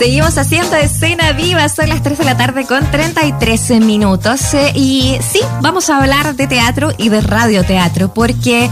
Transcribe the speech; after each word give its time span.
Seguimos 0.00 0.38
haciendo 0.38 0.76
escena 0.76 1.32
viva, 1.32 1.68
son 1.68 1.90
las 1.90 2.02
3 2.02 2.16
de 2.16 2.24
la 2.24 2.34
tarde 2.34 2.64
con 2.64 2.90
33 2.90 3.82
minutos. 3.82 4.54
Eh, 4.54 4.72
y 4.74 5.18
sí, 5.20 5.40
vamos 5.60 5.90
a 5.90 5.98
hablar 5.98 6.34
de 6.36 6.46
teatro 6.46 6.90
y 6.96 7.10
de 7.10 7.20
radioteatro, 7.20 8.14
porque 8.14 8.70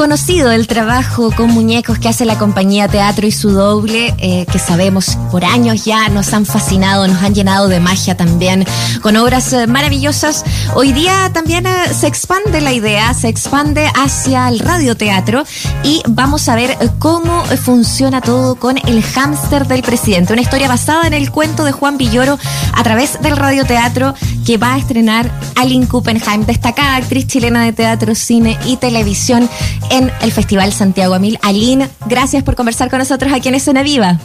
conocido 0.00 0.50
el 0.50 0.66
trabajo 0.66 1.30
con 1.30 1.50
muñecos 1.50 1.98
que 1.98 2.08
hace 2.08 2.24
la 2.24 2.38
compañía 2.38 2.88
Teatro 2.88 3.26
y 3.26 3.32
su 3.32 3.50
doble, 3.50 4.14
eh, 4.16 4.46
que 4.50 4.58
sabemos 4.58 5.18
por 5.30 5.44
años 5.44 5.84
ya 5.84 6.08
nos 6.08 6.32
han 6.32 6.46
fascinado, 6.46 7.06
nos 7.06 7.22
han 7.22 7.34
llenado 7.34 7.68
de 7.68 7.80
magia 7.80 8.16
también, 8.16 8.64
con 9.02 9.18
obras 9.18 9.52
eh, 9.52 9.66
maravillosas. 9.66 10.42
Hoy 10.74 10.94
día 10.94 11.30
también 11.34 11.66
eh, 11.66 11.92
se 11.92 12.06
expande 12.06 12.62
la 12.62 12.72
idea, 12.72 13.12
se 13.12 13.28
expande 13.28 13.90
hacia 13.94 14.48
el 14.48 14.60
radioteatro 14.60 15.44
y 15.84 16.02
vamos 16.08 16.48
a 16.48 16.54
ver 16.54 16.78
cómo 16.98 17.44
funciona 17.62 18.22
todo 18.22 18.54
con 18.54 18.78
el 18.78 19.02
hámster 19.02 19.66
del 19.66 19.82
presidente, 19.82 20.32
una 20.32 20.40
historia 20.40 20.68
basada 20.68 21.08
en 21.08 21.12
el 21.12 21.30
cuento 21.30 21.62
de 21.64 21.72
Juan 21.72 21.98
Villoro 21.98 22.38
a 22.72 22.82
través 22.82 23.20
del 23.20 23.36
radioteatro 23.36 24.14
que 24.46 24.56
va 24.56 24.74
a 24.74 24.78
estrenar 24.78 25.30
Aline 25.56 25.86
Kuppenheim, 25.86 26.46
destacada 26.46 26.96
actriz 26.96 27.26
chilena 27.26 27.66
de 27.66 27.74
teatro, 27.74 28.14
cine 28.14 28.58
y 28.64 28.78
televisión 28.78 29.46
en 29.90 30.10
el 30.22 30.32
Festival 30.32 30.72
Santiago 30.72 31.14
Amil. 31.14 31.38
Aline, 31.42 31.88
gracias 32.06 32.42
por 32.42 32.56
conversar 32.56 32.88
con 32.88 32.98
nosotros 32.98 33.32
aquí 33.32 33.48
en 33.48 33.56
Escena 33.56 33.82
Viva. 33.82 34.18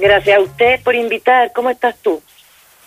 Gracias 0.00 0.38
a 0.38 0.40
usted 0.40 0.80
por 0.82 0.94
invitar. 0.94 1.52
¿Cómo 1.52 1.70
estás 1.70 1.96
tú? 2.02 2.20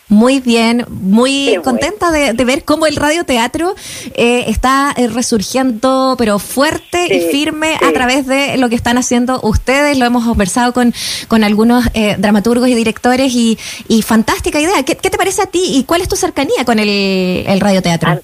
Muy 0.10 0.40
bien, 0.40 0.86
muy 0.90 1.60
contenta 1.64 2.12
de, 2.12 2.34
ver 2.44 2.66
cómo 2.66 2.88
el 2.88 2.96
radioteatro 2.96 3.76
eh, 4.16 4.46
está 4.48 4.92
eh, 4.98 5.08
resurgiendo, 5.08 6.16
pero 6.18 6.40
fuerte 6.40 7.16
y 7.16 7.32
firme 7.32 7.76
a 7.76 7.92
través 7.94 8.26
de 8.26 8.58
lo 8.58 8.70
que 8.70 8.76
están 8.76 8.98
haciendo 8.98 9.40
ustedes. 9.44 10.00
Lo 10.00 10.06
hemos 10.06 10.26
conversado 10.26 10.74
con, 10.74 10.96
con 11.28 11.44
algunos 11.44 11.86
eh, 11.94 12.16
dramaturgos 12.18 12.70
y 12.70 12.74
directores 12.74 13.34
y, 13.36 13.58
fantástica 14.02 14.60
idea. 14.60 14.82
¿Qué, 14.82 14.96
te 14.96 15.18
parece 15.18 15.44
a 15.44 15.46
ti 15.46 15.62
y 15.78 15.84
cuál 15.84 16.02
es 16.02 16.10
tu 16.10 16.16
cercanía 16.16 16.66
con 16.66 16.80
el, 16.80 16.90
el 16.90 17.60
radioteatro? 17.60 18.20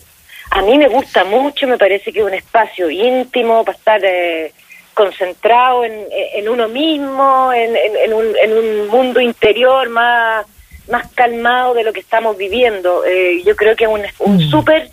A 0.52 0.62
mí 0.62 0.78
me 0.78 0.88
gusta 0.88 1.24
mucho, 1.24 1.68
me 1.68 1.78
parece 1.78 2.12
que 2.12 2.20
es 2.20 2.26
un 2.26 2.34
espacio 2.34 2.90
íntimo 2.90 3.64
para 3.66 3.78
estar 3.78 4.02
eh, 4.04 4.54
concentrado 4.94 5.84
en, 5.84 6.48
uno 6.48 6.68
mismo, 6.70 7.52
en, 7.54 8.14
un, 8.14 8.88
mundo 8.88 9.20
interior 9.20 9.90
más, 9.90 10.46
más 10.90 11.12
calmado 11.14 11.74
de 11.74 11.84
lo 11.84 11.92
que 11.92 12.00
estamos 12.00 12.38
viviendo. 12.38 13.04
Eh, 13.06 13.42
yo 13.44 13.56
creo 13.56 13.76
que 13.76 13.84
es 13.84 13.90
un, 13.90 14.04
un 14.20 14.38
mm. 14.38 14.50
súper, 14.50 14.90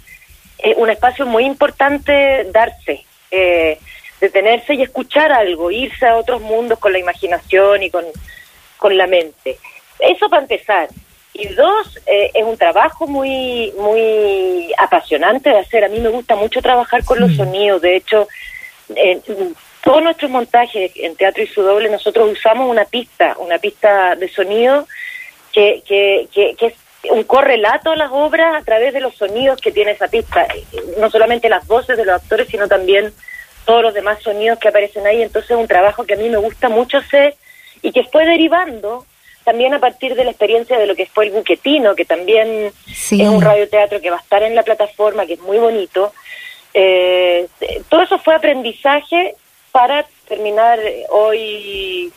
eh, 0.58 0.74
un 0.76 0.90
espacio 0.90 1.26
muy 1.26 1.44
importante 1.44 2.44
darse, 2.50 3.04
detenerse 4.20 4.74
y 4.74 4.82
escuchar 4.82 5.32
algo, 5.32 5.70
irse 5.70 6.06
a 6.06 6.16
otros 6.16 6.40
mundos 6.40 6.78
con 6.78 6.92
la 6.92 6.98
imaginación 6.98 7.82
y 7.82 7.90
con, 7.90 8.04
con 8.78 8.96
la 8.96 9.06
mente. 9.06 9.58
Eso 10.00 10.28
para 10.28 10.42
empezar. 10.42 10.88
Y 11.34 11.48
dos, 11.48 11.98
eh, 12.06 12.30
es 12.34 12.44
un 12.44 12.58
trabajo 12.58 13.06
muy, 13.06 13.72
muy 13.78 14.72
apasionante 14.76 15.50
de 15.50 15.58
hacer. 15.58 15.84
A 15.84 15.88
mí 15.88 15.98
me 15.98 16.10
gusta 16.10 16.36
mucho 16.36 16.60
trabajar 16.60 17.04
con 17.04 17.20
los 17.20 17.34
sonidos. 17.34 17.80
De 17.80 17.96
hecho, 17.96 18.28
todos 19.82 20.02
nuestros 20.02 20.30
montajes 20.30 20.92
en 20.96 21.16
Teatro 21.16 21.42
y 21.42 21.46
su 21.46 21.62
doble, 21.62 21.88
nosotros 21.88 22.30
usamos 22.32 22.70
una 22.70 22.84
pista, 22.84 23.34
una 23.38 23.58
pista 23.58 24.14
de 24.14 24.28
sonido 24.28 24.86
que, 25.52 25.82
que, 25.86 26.28
que, 26.32 26.54
que 26.54 26.66
es 26.66 26.74
un 27.10 27.24
correlato 27.24 27.90
a 27.90 27.96
las 27.96 28.10
obras 28.12 28.54
a 28.54 28.64
través 28.64 28.92
de 28.92 29.00
los 29.00 29.14
sonidos 29.14 29.60
que 29.60 29.72
tiene 29.72 29.92
esa 29.92 30.08
pista. 30.08 30.46
No 30.98 31.10
solamente 31.10 31.48
las 31.48 31.66
voces 31.66 31.96
de 31.96 32.04
los 32.04 32.22
actores, 32.22 32.48
sino 32.48 32.68
también 32.68 33.12
todos 33.64 33.82
los 33.82 33.94
demás 33.94 34.22
sonidos 34.22 34.58
que 34.58 34.68
aparecen 34.68 35.06
ahí. 35.06 35.22
Entonces 35.22 35.50
es 35.50 35.56
un 35.56 35.66
trabajo 35.66 36.04
que 36.04 36.14
a 36.14 36.18
mí 36.18 36.28
me 36.28 36.36
gusta 36.36 36.68
mucho 36.68 36.98
hacer 36.98 37.34
y 37.80 37.90
que 37.90 38.04
fue 38.04 38.26
derivando 38.26 39.06
también 39.44 39.74
a 39.74 39.80
partir 39.80 40.14
de 40.14 40.24
la 40.24 40.30
experiencia 40.30 40.78
de 40.78 40.86
lo 40.86 40.94
que 40.94 41.06
fue 41.06 41.26
el 41.26 41.32
Buquetino, 41.32 41.94
que 41.94 42.04
también 42.04 42.72
es 42.86 43.12
un 43.12 43.40
radioteatro 43.40 44.00
que 44.00 44.10
va 44.10 44.16
a 44.16 44.20
estar 44.20 44.42
en 44.42 44.54
la 44.54 44.62
plataforma, 44.62 45.26
que 45.26 45.34
es 45.34 45.40
muy 45.40 45.58
bonito. 45.58 46.12
Eh, 46.74 47.48
todo 47.88 48.02
eso 48.02 48.18
fue 48.18 48.34
aprendizaje 48.34 49.34
para 49.70 50.06
terminar 50.28 50.78
hoy 51.10 52.12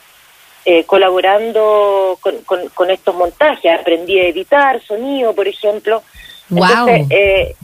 eh, 0.66 0.84
colaborando 0.86 2.18
con, 2.22 2.90
estos 2.90 3.16
montajes. 3.16 3.80
Aprendí 3.80 4.20
a 4.20 4.28
editar 4.28 4.82
sonido, 4.82 5.34
por 5.34 5.48
ejemplo. 5.48 6.04
Wow. 6.50 6.88
Eh, 7.10 7.56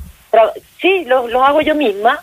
sí, 0.80 1.06
los 1.06 1.30
lo 1.30 1.44
hago 1.44 1.62
yo 1.62 1.75
misma 1.75 2.19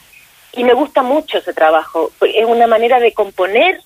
y 0.52 0.64
me 0.64 0.74
gusta 0.74 1.02
mucho 1.02 1.38
ese 1.38 1.52
trabajo. 1.52 2.10
Es 2.20 2.44
una 2.46 2.66
manera 2.66 3.00
de 3.00 3.12
componer 3.12 3.80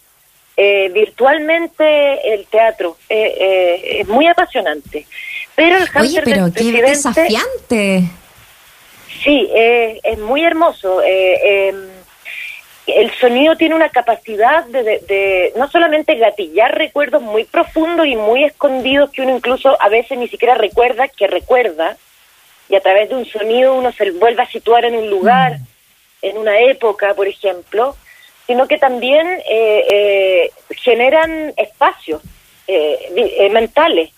eh, 0.56 0.90
virtualmente 0.92 2.34
el 2.34 2.46
teatro. 2.46 2.96
Eh, 3.08 3.34
eh, 3.40 4.00
es 4.00 4.08
muy 4.08 4.26
apasionante. 4.26 5.06
Pero 5.54 5.76
el 5.76 5.88
Oye, 5.98 6.22
pero 6.22 6.52
qué 6.52 6.82
desafiante. 6.82 8.04
Sí, 9.22 9.48
es 9.52 10.18
muy 10.18 10.44
hermoso. 10.44 11.00
Em, 11.02 11.76
el 12.86 13.10
sonido 13.14 13.56
tiene 13.56 13.76
una 13.76 13.90
capacidad 13.90 14.64
de, 14.66 14.82
de, 14.82 15.52
no 15.56 15.70
solamente 15.70 16.16
gatillar 16.16 16.76
recuerdos 16.76 17.22
muy 17.22 17.44
profundos 17.44 18.06
y 18.06 18.16
muy 18.16 18.44
escondidos 18.44 19.10
que 19.10 19.22
uno 19.22 19.36
incluso 19.36 19.80
a 19.80 19.88
veces 19.88 20.19
ni 20.19 20.28
siquiera 20.28 20.54
recuerda 20.54 21.06
que 21.06 21.28
recuerda, 21.28 21.96
y 22.69 22.74
a 22.74 22.80
través 22.80 23.10
de 23.10 23.14
un 23.14 23.26
sonido 23.26 23.74
uno 23.74 23.92
se 23.92 24.10
vuelve 24.12 24.42
a 24.42 24.50
situar 24.50 24.84
en 24.84 24.96
un 24.96 25.10
lugar, 25.10 25.58
mm. 25.58 25.66
en 26.22 26.38
una 26.38 26.58
época, 26.60 27.14
por 27.14 27.28
ejemplo, 27.28 27.96
sino 28.52 28.68
que 28.68 28.76
también 28.76 29.26
eh, 29.48 29.86
eh, 29.90 30.50
generan 30.76 31.54
espacios 31.56 32.20
eh, 32.66 33.48
mentales. 33.50 34.10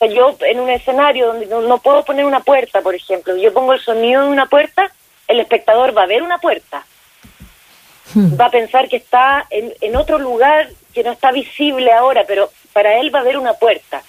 yo 0.00 0.34
en 0.40 0.58
un 0.58 0.70
escenario 0.70 1.26
donde 1.26 1.44
no, 1.44 1.76
puedo 1.76 2.02
poner 2.02 2.24
una 2.24 2.40
puerta, 2.40 2.80
por 2.80 2.94
ejemplo, 2.94 3.36
yo 3.36 3.52
pongo 3.52 3.74
el 3.74 3.80
sonido 3.80 4.22
de 4.22 4.30
una 4.30 4.46
puerta, 4.46 4.90
el 5.28 5.38
espectador 5.38 5.94
va 5.94 6.04
a 6.04 6.06
ver 6.06 6.22
una 6.22 6.38
puerta, 6.38 6.86
hmm. 8.14 8.40
va 8.40 8.46
a 8.46 8.50
pensar 8.50 8.88
que 8.88 8.96
está 8.96 9.46
en, 9.50 9.74
en 9.82 9.96
otro 9.96 10.18
lugar 10.18 10.70
que 10.94 11.04
no 11.04 11.12
está 11.12 11.30
visible 11.30 11.92
ahora, 11.92 12.24
pero 12.26 12.50
para 12.72 13.00
él 13.00 13.14
va 13.14 13.18
a 13.18 13.22
haber 13.22 13.36
una 13.36 13.52
puerta. 13.52 14.02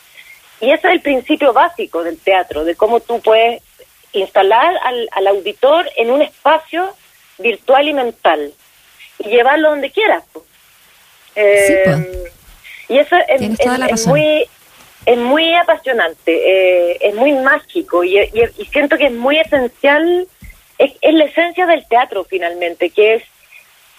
Y 0.61 0.71
ese 0.71 0.87
es 0.87 0.93
el 0.93 1.01
principio 1.01 1.51
básico 1.51 2.01
del 2.01 2.17
teatro, 2.17 2.63
de 2.63 2.77
cómo 2.77 3.01
tú 3.01 3.19
puedes 3.19 3.61
instalar 4.13 4.73
al, 4.85 5.09
al 5.11 5.27
auditor 5.27 5.89
en 5.97 6.11
un 6.11 6.21
espacio 6.21 6.95
virtual 7.39 7.89
y 7.89 7.93
mental 7.93 8.53
y 9.19 9.29
llevarlo 9.29 9.69
donde 9.69 9.91
quieras. 9.91 10.24
Eh, 11.35 12.25
y 12.90 12.97
eso 12.97 13.16
es, 13.28 14.07
muy 14.07 14.46
es 15.06 15.18
muy 15.18 15.53
apasionante, 15.56 16.31
eh, 16.31 16.97
es 17.01 17.16
muy 17.16 17.34
mágico 17.34 18.03
y, 18.03 18.19
siento 18.72 18.97
que 18.97 19.07
es 19.07 19.12
muy 19.12 19.40
esencial, 19.40 20.28
es, 20.78 20.91
la 21.02 21.25
esencia 21.25 21.66
del 21.66 21.88
teatro 21.88 22.25
finalmente, 22.25 22.90
que 22.90 23.16
es 23.16 23.23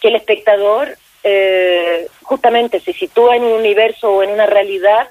que 0.01 0.09
el 0.09 0.17
espectador 0.17 0.97
eh, 1.25 2.07
justamente 2.23 2.81
se 2.81 2.93
sitúa 2.93 3.37
en 3.37 3.43
un 3.43 3.53
universo 3.53 4.13
o 4.13 4.23
en 4.23 4.31
una 4.31 4.47
realidad 4.47 5.09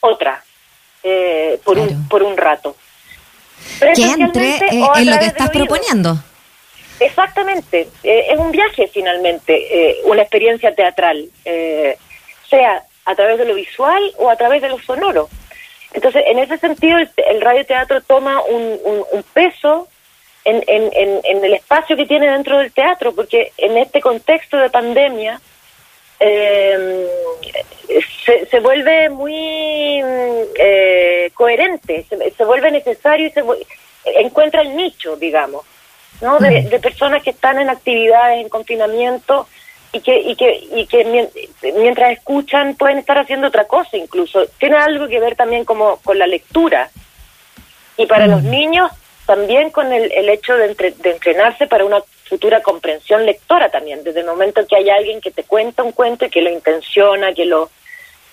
otra 0.00 0.44
por, 1.64 1.78
un, 1.78 2.08
por 2.08 2.22
un 2.22 2.36
rato. 2.36 2.76
que 3.94 4.04
entre 4.04 4.58
en 4.70 5.10
lo 5.10 5.18
que 5.18 5.26
estás 5.26 5.50
proponiendo. 5.50 6.18
Exactamente, 7.00 7.88
eh, 8.02 8.26
es 8.28 8.38
un 8.38 8.50
viaje 8.50 8.86
finalmente, 8.88 9.54
eh, 9.54 9.96
una 10.04 10.20
experiencia 10.20 10.74
teatral, 10.74 11.30
eh, 11.46 11.96
sea 12.48 12.82
a 13.06 13.14
través 13.14 13.38
de 13.38 13.46
lo 13.46 13.54
visual 13.54 14.02
o 14.18 14.28
a 14.28 14.36
través 14.36 14.60
de 14.60 14.68
lo 14.68 14.78
sonoro. 14.78 15.30
Entonces, 15.94 16.22
en 16.26 16.38
ese 16.38 16.58
sentido, 16.58 16.98
el, 16.98 17.40
radioteatro 17.40 18.02
toma 18.02 18.42
un, 18.42 19.24
peso 19.32 19.88
en, 20.44 20.62
en, 20.66 21.44
el 21.44 21.54
espacio 21.54 21.96
que 21.96 22.06
tiene 22.06 22.30
dentro 22.30 22.58
del 22.58 22.70
teatro, 22.70 23.14
porque 23.14 23.52
en 23.56 23.78
este 23.78 24.00
contexto 24.00 24.58
de 24.58 24.70
pandemia 24.70 25.40
se, 26.18 28.46
se, 28.46 28.60
vuelve 28.60 29.08
muy 29.08 30.02
coherente, 31.34 32.04
se, 32.08 32.30
se, 32.30 32.44
vuelve 32.44 32.70
necesario 32.70 33.26
y 33.26 33.30
se 33.30 33.42
encuentra 34.04 34.60
el 34.60 34.76
nicho, 34.76 35.16
digamos. 35.16 35.64
¿No? 36.20 36.38
De, 36.38 36.62
personas 36.80 37.22
que 37.22 37.30
están 37.30 37.58
en 37.58 37.70
actividades, 37.70 38.40
en 38.40 38.48
confinamiento 38.48 39.46
y 39.92 40.00
que, 40.00 40.18
y 40.18 40.36
que, 40.36 40.68
y 40.74 40.86
que 40.86 41.28
mientras 41.76 42.12
escuchan 42.12 42.74
pueden 42.76 42.98
estar 42.98 43.18
haciendo 43.18 43.48
otra 43.48 43.64
cosa 43.64 43.96
incluso. 43.96 44.46
Tiene 44.58 44.76
algo 44.76 45.08
que 45.08 45.20
ver 45.20 45.36
también 45.36 45.64
como 45.64 45.96
con 45.98 46.18
la 46.18 46.26
lectura. 46.26 46.90
Y 47.96 48.06
para 48.06 48.26
los 48.26 48.42
niños 48.42 48.90
también 49.26 49.70
con 49.70 49.92
el, 49.92 50.10
el 50.12 50.28
hecho 50.28 50.56
de, 50.56 50.74
de 50.74 51.10
entrenarse 51.10 51.66
para 51.66 51.84
una 51.84 52.00
futura 52.24 52.62
comprensión 52.62 53.26
lectora 53.26 53.68
también, 53.70 54.02
desde 54.04 54.20
el 54.20 54.26
momento 54.26 54.66
que 54.66 54.76
hay 54.76 54.88
alguien 54.88 55.20
que 55.20 55.32
te 55.32 55.42
cuenta 55.42 55.82
un 55.82 55.92
cuento 55.92 56.24
y 56.24 56.30
que 56.30 56.42
lo 56.42 56.50
intenciona, 56.50 57.32
que 57.34 57.44
lo 57.44 57.70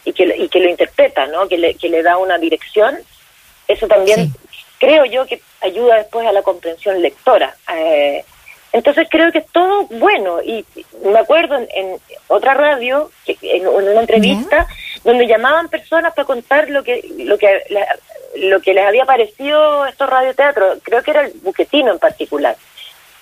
y 0.05 0.13
que, 0.13 0.23
y 0.37 0.47
que 0.47 0.59
lo 0.59 0.69
interpreta, 0.69 1.25
¿no? 1.25 1.49
Que 1.49 1.57
le, 1.57 1.73
que 1.75 1.89
le 1.89 2.01
da 2.01 2.17
una 2.17 2.37
dirección, 2.37 2.97
eso 3.67 3.87
también 3.87 4.33
creo 4.79 5.05
yo 5.05 5.25
que 5.25 5.41
ayuda 5.61 5.95
después 5.95 6.27
a 6.27 6.31
la 6.31 6.41
comprensión 6.41 7.01
lectora. 7.01 7.55
Eh, 7.73 8.23
entonces 8.73 9.07
creo 9.09 9.31
que 9.31 9.39
es 9.39 9.47
todo 9.47 9.85
bueno 9.85 10.41
y 10.43 10.65
me 11.03 11.17
acuerdo 11.19 11.55
en, 11.55 11.97
otra 12.27 12.53
radio, 12.53 13.09
en, 13.25 13.67
una 13.67 14.01
entrevista, 14.01 14.67
donde 15.03 15.25
llamaban 15.25 15.69
personas 15.69 16.13
para 16.13 16.25
contar 16.25 16.69
lo 16.69 16.83
que 16.83 17.01
lo 17.19 17.37
que 17.37 17.63
lo 18.35 18.59
que 18.59 18.73
les 18.73 18.85
había 18.85 19.05
parecido 19.05 19.85
estos 19.85 20.09
radioteatros, 20.09 20.79
creo 20.83 21.01
que 21.01 21.11
era 21.11 21.21
el 21.25 21.31
buquetino 21.41 21.91
en 21.91 21.99
particular. 21.99 22.55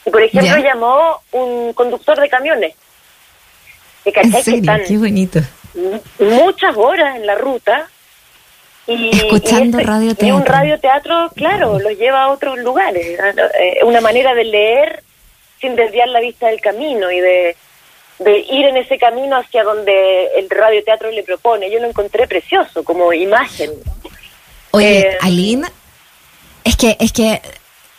Y 0.06 0.10
por 0.10 0.22
ejemplo 0.22 0.58
llamó 0.58 1.22
un 1.32 1.74
conductor 1.74 2.20
de 2.20 2.30
camiones. 2.30 2.76
Qué 4.88 4.98
bonito. 4.98 5.40
Muchas 6.20 6.76
horas 6.76 7.16
en 7.16 7.26
la 7.26 7.36
ruta 7.36 7.90
y, 8.88 9.10
escuchando 9.16 9.80
radioteatro. 9.80 10.28
Y 10.28 10.32
un 10.32 10.46
radioteatro, 10.46 11.32
claro, 11.36 11.80
los 11.80 11.98
lleva 11.98 12.24
a 12.24 12.32
otros 12.32 12.58
lugares. 12.60 13.18
Eh, 13.60 13.80
una 13.84 14.02
manera 14.02 14.34
de 14.34 14.44
leer 14.44 15.04
sin 15.60 15.76
desviar 15.76 16.08
la 16.10 16.20
vista 16.20 16.48
del 16.48 16.62
camino 16.62 17.12
y 17.12 17.20
de, 17.20 17.56
de 18.20 18.40
ir 18.40 18.66
en 18.66 18.78
ese 18.78 18.98
camino 18.98 19.38
hacia 19.38 19.64
donde 19.64 20.28
el 20.36 20.50
radioteatro 20.50 21.10
le 21.12 21.24
propone. 21.24 21.72
Yo 21.72 21.80
lo 21.80 21.88
encontré 21.88 22.28
precioso 22.28 22.84
como 22.84 23.12
imagen. 23.14 23.72
Oye, 24.72 25.00
eh, 25.00 25.18
Aline, 25.22 25.68
es 26.64 26.76
que, 26.76 26.98
es 27.00 27.12
que 27.12 27.42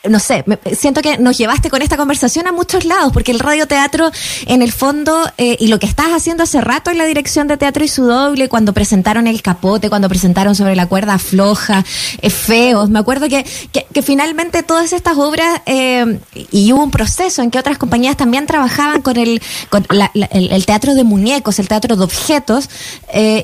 no 0.08 0.19
sé, 0.19 0.44
siento 0.76 1.03
que 1.03 1.19
nos 1.19 1.38
llevaste 1.38 1.70
con 1.70 1.82
esta 1.82 1.97
conversación 1.97 2.47
a 2.47 2.53
muchos 2.53 2.85
lados, 2.85 3.12
porque 3.12 3.32
el 3.32 3.41
radioteatro, 3.41 4.11
en 4.47 4.62
el 4.62 4.73
fondo, 4.73 5.31
eh, 5.38 5.56
y 5.58 5.69
lo 5.69 5.79
que 5.79 5.87
estás 5.87 6.08
haciendo 6.08 6.43
hace 6.43 6.61
rato 6.61 6.91
en 6.91 6.99
la 6.99 7.05
dirección 7.05 7.49
de 7.49 7.56
teatro 7.56 7.85
y 7.85 7.88
su 7.88 8.06
doble, 8.06 8.49
cuando 8.49 8.73
presentaron 8.73 9.26
el 9.26 9.43
capote, 9.43 9.88
cuando 9.88 10.08
presentaron 10.08 10.55
sobre 10.55 10.76
la 10.76 10.87
cuerda 10.87 11.19
floja, 11.19 11.85
eh, 12.23 12.31
feos, 12.31 12.91
me 12.91 12.99
acuerdo 12.99 13.29
que, 13.29 13.44
que, 13.73 14.03
finalmente 14.03 14.62
todas 14.62 14.93
estas 14.93 15.17
obras, 15.17 15.61
eh, 15.67 16.19
y 16.52 16.73
hubo 16.73 16.82
un 16.82 16.91
proceso 16.91 17.43
en 17.43 17.50
que 17.50 17.59
otras 17.59 17.79
compañías 17.79 18.17
también 18.17 18.47
trabajaban 18.47 19.02
con 19.02 19.17
el, 19.17 19.43
con 19.69 19.87
el, 20.31 20.67
teatro 20.67 20.94
de 20.94 21.05
muñecos, 21.05 21.59
el 21.59 21.69
teatro 21.69 21.97
de 21.97 22.05
objetos, 22.05 22.69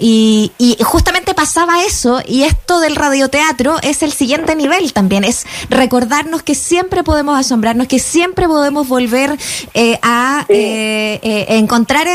y, 0.00 0.52
y 0.58 0.76
justamente 0.82 1.34
pasaba 1.34 1.84
eso, 1.84 2.20
y 2.26 2.42
esto 2.44 2.80
del 2.80 2.96
radioteatro 2.96 3.78
es 3.82 4.02
el 4.02 4.12
siguiente 4.12 4.54
nivel 4.54 4.92
también, 4.92 5.24
es 5.24 5.46
recordarnos 5.68 6.42
que 6.42 6.51
siempre 6.54 7.02
podemos 7.02 7.38
asombrarnos, 7.38 7.86
que 7.86 7.98
siempre 7.98 8.46
podemos 8.46 8.88
volver 8.88 9.36
eh, 9.74 9.98
a 10.02 10.44
eh, 10.48 11.20
eh, 11.22 11.46
encontrar 11.48 12.06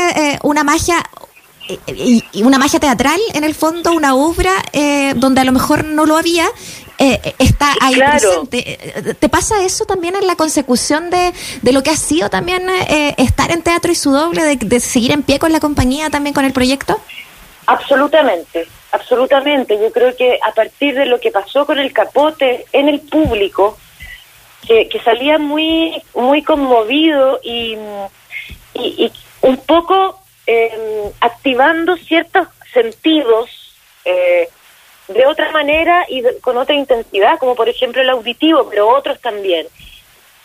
una 0.42 0.64
magia 0.64 0.96
y, 1.86 2.24
una 2.42 2.58
magia 2.58 2.80
teatral 2.80 3.20
en 3.34 3.44
el 3.44 3.54
fondo, 3.54 3.92
una 3.92 4.14
obra 4.14 4.52
donde 5.16 5.40
a 5.40 5.44
lo 5.44 5.52
mejor 5.52 5.84
no 5.84 6.06
lo 6.06 6.16
había 6.16 6.46
está 6.98 7.74
ahí 7.80 7.94
presente. 7.94 9.14
¿Te 9.18 9.28
pasa 9.28 9.62
eso 9.62 9.84
también 9.84 10.16
en 10.16 10.26
la 10.26 10.34
consecución 10.34 11.10
de, 11.10 11.32
de 11.62 11.72
lo 11.72 11.82
que 11.82 11.90
ha 11.90 11.96
sido 11.96 12.28
también 12.28 12.68
estar 13.16 13.50
en 13.50 13.62
teatro 13.62 13.92
y 13.92 13.94
su 13.94 14.10
doble, 14.10 14.42
de, 14.42 14.56
de, 14.56 14.80
seguir 14.80 15.12
en 15.12 15.22
pie 15.22 15.38
con 15.38 15.52
la 15.52 15.60
compañía 15.60 16.10
también 16.10 16.34
con 16.34 16.44
el 16.44 16.52
proyecto? 16.52 17.00
Absolutamente, 17.68 18.66
absolutamente. 18.92 19.78
Yo 19.78 19.92
creo 19.92 20.16
que 20.16 20.38
a 20.42 20.52
partir 20.52 20.94
de 20.94 21.04
lo 21.04 21.20
que 21.20 21.30
pasó 21.30 21.66
con 21.66 21.78
el 21.78 21.92
capote 21.92 22.64
en 22.72 22.88
el 22.88 23.00
público, 23.00 23.76
que, 24.66 25.00
salía 25.04 25.38
muy, 25.38 26.02
muy 26.14 26.42
conmovido 26.42 27.40
y, 27.42 27.76
y, 28.74 29.12
un 29.40 29.56
poco 29.58 30.20
em, 30.46 31.12
activando 31.20 31.96
ciertos 31.96 32.48
sentidos 32.72 33.50
eh, 34.04 34.48
de 35.08 35.26
otra 35.26 35.50
manera 35.52 36.04
y 36.08 36.22
con 36.40 36.56
otra 36.58 36.74
intensidad, 36.74 37.38
como 37.38 37.54
por 37.54 37.68
ejemplo 37.68 38.02
el 38.02 38.10
auditivo, 38.10 38.68
pero 38.68 38.88
otros 38.88 39.20
también. 39.20 39.66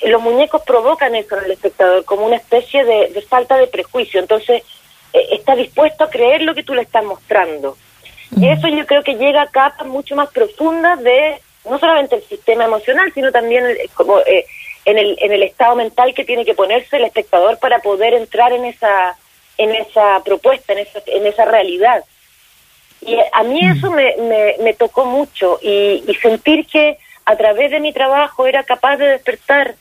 Los 0.01 0.21
muñecos 0.21 0.61
provocan 0.63 1.15
eso 1.15 1.37
en 1.37 1.45
el 1.45 1.51
espectador, 1.51 2.05
como 2.05 2.25
una 2.25 2.37
especie 2.37 2.83
de, 2.83 3.21
falta 3.27 3.57
de 3.57 3.67
prejuicio. 3.67 4.19
Entonces, 4.19 4.63
eh, 5.13 5.27
está 5.31 5.55
dispuesto 5.55 6.03
a 6.03 6.09
creer 6.09 6.41
lo 6.43 6.55
que 6.55 6.63
tú 6.63 6.73
le 6.73 6.81
estás 6.81 7.03
mostrando. 7.03 7.77
Y 8.35 8.47
eso 8.47 8.67
yo 8.67 8.85
creo 8.85 9.03
que 9.03 9.15
llega 9.15 9.43
a 9.43 9.47
capas 9.47 9.87
mucho 9.87 10.15
más 10.15 10.29
profundas 10.29 11.01
de 11.03 11.41
no 11.69 11.79
solamente 11.79 12.15
el 12.15 12.23
sistema 12.23 12.65
emocional, 12.65 13.11
sino 13.13 13.31
también 13.31 13.65
eh, 13.65 13.89
como 13.93 14.19
eh, 14.19 14.45
en, 14.85 14.97
el, 14.97 15.17
en 15.19 15.31
el 15.31 15.43
estado 15.43 15.75
mental 15.75 16.13
que 16.13 16.25
tiene 16.25 16.45
que 16.45 16.53
ponerse 16.53 16.97
el 16.97 17.05
espectador 17.05 17.57
para 17.59 17.79
poder 17.79 18.13
entrar 18.13 18.51
en 18.53 18.65
esa 18.65 19.17
en 19.55 19.69
esa 19.75 20.19
propuesta, 20.23 20.73
en 20.73 20.79
esa, 20.79 20.99
en 21.05 21.27
esa 21.27 21.45
realidad. 21.45 22.03
Y 23.01 23.17
a 23.31 23.43
mí 23.43 23.61
mm. 23.61 23.77
eso 23.77 23.91
me, 23.91 24.15
me, 24.59 24.73
tocó 24.73 25.05
mucho 25.05 25.59
y, 25.61 26.03
y 26.07 26.15
sentir 26.15 26.65
que 26.65 26.97
a 27.25 27.35
través 27.35 27.69
de 27.69 27.79
mi 27.79 27.93
trabajo 27.93 28.47
era 28.47 28.63
capaz 28.63 28.97
de 28.97 29.09
despertar 29.09 29.75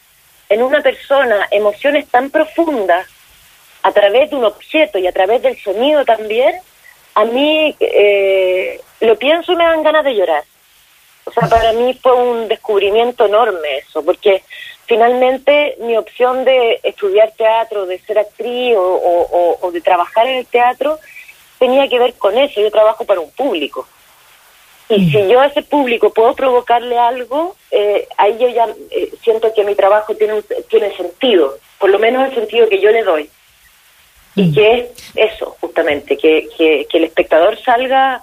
en 0.49 0.63
una 0.63 0.83
persona 0.83 1.49
emociones 1.51 2.07
tan 2.09 2.31
profundas 2.31 3.07
a 3.83 3.93
través 3.93 4.31
de 4.31 4.37
un 4.37 4.45
objeto 4.45 4.99
y 4.99 5.07
a 5.07 5.13
través 5.13 5.43
del 5.43 5.59
sonido 5.59 6.05
también, 6.05 6.55
a 7.15 7.25
mí 7.25 7.75
eh, 7.81 8.81
lo 9.01 9.19
pienso 9.19 9.53
y 9.53 9.57
me 9.57 9.65
dan 9.65 9.83
ganas 9.83 10.05
de 10.05 10.15
llorar. 10.15 10.45
O 11.25 11.33
sea, 11.33 11.49
para 11.49 11.73
mí 11.73 11.95
fue 11.95 12.13
un 12.15 12.49
descubrimiento 12.49 13.27
enorme 13.27 13.79
eso, 13.79 14.05
porque 14.05 14.43
finalmente 14.87 15.77
mi 15.81 15.97
opción 15.97 16.45
de 16.45 16.81
estudiar 16.83 17.33
teatro, 17.33 17.87
de 17.87 17.99
ser 18.01 18.19
actriz 18.19 18.75
o, 18.77 19.71
de 19.73 19.81
trabajar 19.81 20.27
en 20.27 20.39
el 20.39 20.47
teatro, 20.47 20.99
tenía 21.59 21.89
que 21.89 21.99
ver 21.99 22.15
con 22.15 22.37
eso. 22.37 22.61
Yo 22.61 22.71
trabajo 22.71 23.05
para 23.05 23.21
un 23.21 23.31
público. 23.31 23.87
Y 24.89 25.11
si 25.11 25.29
yo 25.29 25.41
a 25.41 25.47
ese 25.47 25.63
público 25.63 26.13
puedo 26.13 26.35
provocarle 26.35 26.99
algo, 26.99 27.57
eh, 27.71 28.07
ahí 28.19 28.37
yo 28.39 28.49
ya 28.49 28.67
eh, 28.91 29.11
siento 29.23 29.55
que 29.55 29.65
mi 29.65 29.75
trabajo 29.75 30.15
tiene, 30.15 30.43
tiene 30.69 30.95
sentido, 30.95 31.57
por 31.79 31.89
lo 31.89 31.99
menos 31.99 32.29
el 32.29 32.35
sentido 32.35 32.69
que 32.69 32.81
yo 32.81 32.91
le 32.91 33.03
doy. 33.03 33.31
Y 34.35 34.53
que 34.53 34.73
es 34.73 35.13
eso, 35.15 35.57
justamente, 35.61 36.17
que, 36.17 36.49
que, 36.57 36.87
que 36.91 36.99
el 36.99 37.05
espectador 37.05 37.59
salga 37.63 38.23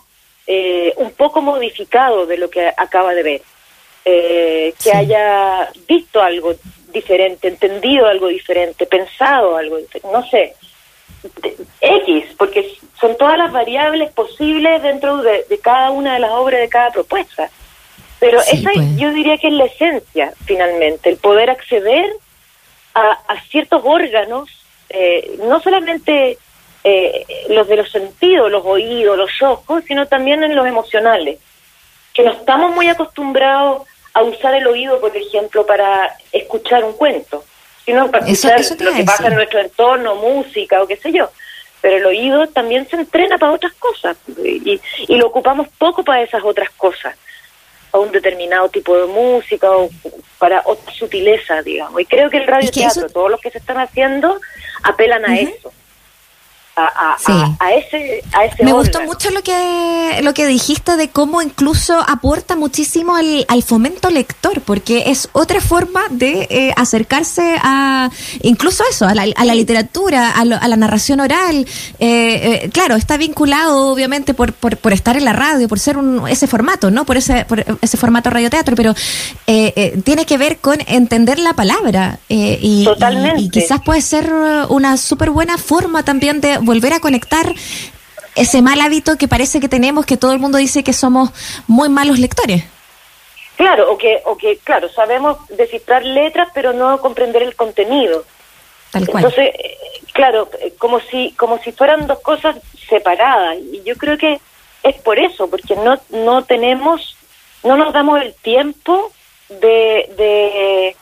eh, 0.52 0.96
un 0.98 1.12
poco 1.12 1.44
modificado 1.44 2.26
de 2.26 2.36
lo 2.40 2.50
que 2.50 2.74
acaba 2.76 3.14
de 3.14 3.22
ver, 3.22 3.42
eh, 4.04 4.74
que 4.84 4.92
haya 4.92 5.70
visto 5.88 6.20
algo 6.20 6.56
diferente, 6.92 7.50
entendido 7.50 8.08
algo 8.08 8.30
diferente, 8.30 8.88
pensado 8.88 9.56
algo 9.56 9.78
diferente, 9.78 10.10
no 10.12 10.28
sé, 10.28 10.56
X, 11.82 12.26
porque 12.36 12.68
son 13.00 13.16
todas 13.16 13.38
las 13.38 13.52
variables 13.52 14.12
posibles 14.12 14.82
dentro 14.82 15.18
de, 15.22 15.46
cada 15.62 15.92
una 15.92 16.16
de 16.16 16.22
las 16.22 16.32
obras 16.32 16.62
de 16.62 16.70
cada 16.70 16.90
propuesta. 16.90 17.52
Pero 18.20 18.42
esa 18.42 18.72
pues. 18.74 18.98
yo 18.98 19.14
diría 19.14 19.38
que 19.38 19.50
es 19.50 19.54
la 19.54 19.66
esencia, 19.66 20.34
finalmente, 20.46 21.12
el 21.12 21.18
poder 21.18 21.52
acceder 21.52 22.12
a, 22.96 23.40
ciertos 23.52 23.84
órganos, 23.86 24.50
eh, 24.90 25.38
no 25.44 25.62
solamente 25.62 26.40
eh, 26.84 27.26
los 27.50 27.68
de 27.68 27.78
los 27.78 27.92
sentidos, 27.92 28.52
los 28.52 28.66
oídos, 28.66 29.18
los 29.18 29.42
ojos, 29.42 29.84
sino 29.88 30.08
también 30.08 30.44
en 30.44 30.56
los 30.56 30.66
emocionales. 30.66 31.40
Que 32.14 32.24
no 32.24 32.32
estamos 32.32 32.74
muy 32.74 32.88
acostumbrados 32.88 33.88
a 34.14 34.24
usar 34.24 34.56
el 34.56 34.68
oído, 34.68 35.00
por 35.00 35.16
ejemplo, 35.16 35.66
para 35.66 36.16
escuchar 36.32 36.84
un 36.84 36.94
cuento, 36.94 37.44
sino 37.86 38.10
para 38.10 38.26
escuchar 38.26 38.62
lo 38.80 38.94
que 38.94 39.04
pasa 39.04 39.28
en 39.28 39.36
nuestro 39.36 39.60
entorno, 39.60 40.16
música 40.16 40.82
o 40.82 40.88
qué 40.88 40.96
sé 40.96 41.12
yo. 41.12 41.30
Pero 41.82 41.98
el 41.98 42.06
oído 42.06 42.48
también 42.48 42.88
se 42.90 42.96
entrena 42.96 43.38
para 43.38 43.54
otras 43.54 43.74
cosas 43.74 44.18
y, 44.38 44.82
y 45.08 45.16
lo 45.16 45.28
ocupamos 45.28 45.68
poco 45.78 46.04
para 46.04 46.22
esas 46.22 46.44
otras 46.44 46.70
cosas, 46.72 47.16
a 47.92 47.98
un 47.98 48.12
determinado 48.12 48.70
tipo 48.70 48.98
de 48.98 49.06
música 49.06 49.72
o 49.72 49.90
para 50.38 50.62
otra 50.66 50.94
sutileza, 50.94 51.62
digamos. 51.62 52.02
Y 52.02 52.06
creo 52.06 52.30
que 52.30 52.38
el 52.38 52.48
radioteatro, 52.48 53.10
todos 53.10 53.32
los 53.32 53.40
que 53.40 53.52
se 53.52 53.60
están 53.60 53.78
haciendo, 53.78 54.40
apelan 54.84 55.26
a 55.26 55.38
eso 55.38 55.72
a, 56.86 57.74
ese, 57.74 58.24
a 58.34 58.46
ese 58.46 58.64
Me 58.64 58.74
gustó 58.74 59.02
mucho 59.02 59.30
lo 59.32 59.42
que, 59.42 60.20
lo 60.24 60.34
que 60.34 60.46
dijiste 60.46 60.96
de 60.96 61.10
cómo 61.10 61.42
incluso 61.42 62.00
aporta 62.08 62.56
muchísimo 62.56 63.16
al, 63.16 63.46
al 63.48 63.64
fomento 63.64 64.10
lector, 64.10 64.62
porque 64.62 65.04
es 65.08 65.30
otra 65.34 65.62
forma 65.62 66.02
de 66.10 66.48
eh, 66.50 66.74
acercarse 66.76 67.56
a 67.62 68.10
incluso 68.42 68.84
eso, 68.90 69.06
a 69.06 69.14
la, 69.14 69.26
a 69.36 69.46
la 69.46 69.56
literatura, 69.56 70.32
a, 70.32 70.46
la 70.46 70.76
narración 70.76 71.20
oral. 71.20 71.66
Eh, 72.00 72.62
eh, 72.64 72.70
claro, 72.72 72.96
está 72.96 73.18
vinculado 73.18 73.92
obviamente 73.92 74.34
por, 74.34 74.54
por, 74.54 74.78
por, 74.78 74.94
estar 74.94 75.18
en 75.18 75.26
la 75.26 75.34
radio, 75.34 75.68
por 75.68 75.80
ser 75.80 75.98
un, 75.98 76.28
ese 76.28 76.48
formato, 76.48 76.92
¿no? 76.92 77.06
Por 77.06 77.18
ese, 77.18 77.46
por 77.46 77.66
ese 77.82 77.98
formato 77.98 78.30
radioteatro, 78.30 78.76
pero 78.76 78.94
tiene 79.46 80.26
que 80.26 80.38
ver 80.38 80.58
con 80.60 80.78
entender 80.88 81.40
la 81.40 81.54
palabra 81.54 82.20
y, 82.30 82.84
Totalmente. 82.84 83.42
y 83.42 83.50
quizás 83.50 83.82
puede 83.82 84.02
ser 84.02 84.32
una 84.70 84.98
súper 84.98 85.32
buena 85.32 85.58
forma 85.58 86.04
también 86.04 86.42
de 86.42 86.58
volver 86.70 86.94
a 86.94 87.00
conectar 87.00 87.48
ese 88.36 88.62
mal 88.62 88.80
hábito 88.80 89.18
que 89.18 89.28
parece 89.28 89.60
que 89.60 89.68
tenemos, 89.68 90.06
que 90.06 90.18
todo 90.18 90.34
el 90.34 90.40
mundo 90.40 90.60
dice 90.60 90.84
que 90.84 90.94
somos 90.94 91.32
muy 91.68 91.90
malos 91.90 92.20
lectores. 92.20 92.64
Claro, 93.58 93.92
o 93.92 93.98
que, 93.98 94.22
o 94.26 94.38
que 94.38 94.58
claro, 94.58 94.88
sabemos 94.90 95.38
descifrar 95.50 96.06
letras, 96.06 96.50
pero 96.54 96.72
no 96.72 97.00
comprender 97.00 97.42
el 97.42 97.56
contenido. 97.56 98.24
Tal 98.92 99.08
cual. 99.08 99.24
Entonces, 99.24 99.50
eh, 99.56 99.78
claro, 100.14 100.48
como 100.78 101.00
si, 101.00 101.32
como 101.32 101.58
si 101.58 101.72
fueran 101.72 102.06
dos 102.06 102.20
cosas 102.20 102.56
separadas. 102.88 103.58
Y 103.74 103.82
yo 103.84 103.96
creo 103.96 104.18
que 104.18 104.40
es 104.84 104.96
por 105.02 105.18
eso, 105.18 105.50
porque 105.50 105.76
no, 105.76 106.00
no 106.12 106.44
tenemos, 106.44 107.18
no 107.64 107.78
nos 107.78 107.92
damos 107.94 108.22
el 108.22 108.36
tiempo 108.36 109.12
de, 109.50 110.06
de, 110.22 110.96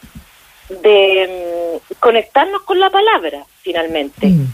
de 0.81 1.01
mm, 1.27 1.93
conectarnos 2.00 2.62
con 2.62 2.79
la 2.79 2.89
palabra, 2.89 3.43
finalmente. 3.62 4.27
Mm 4.27 4.47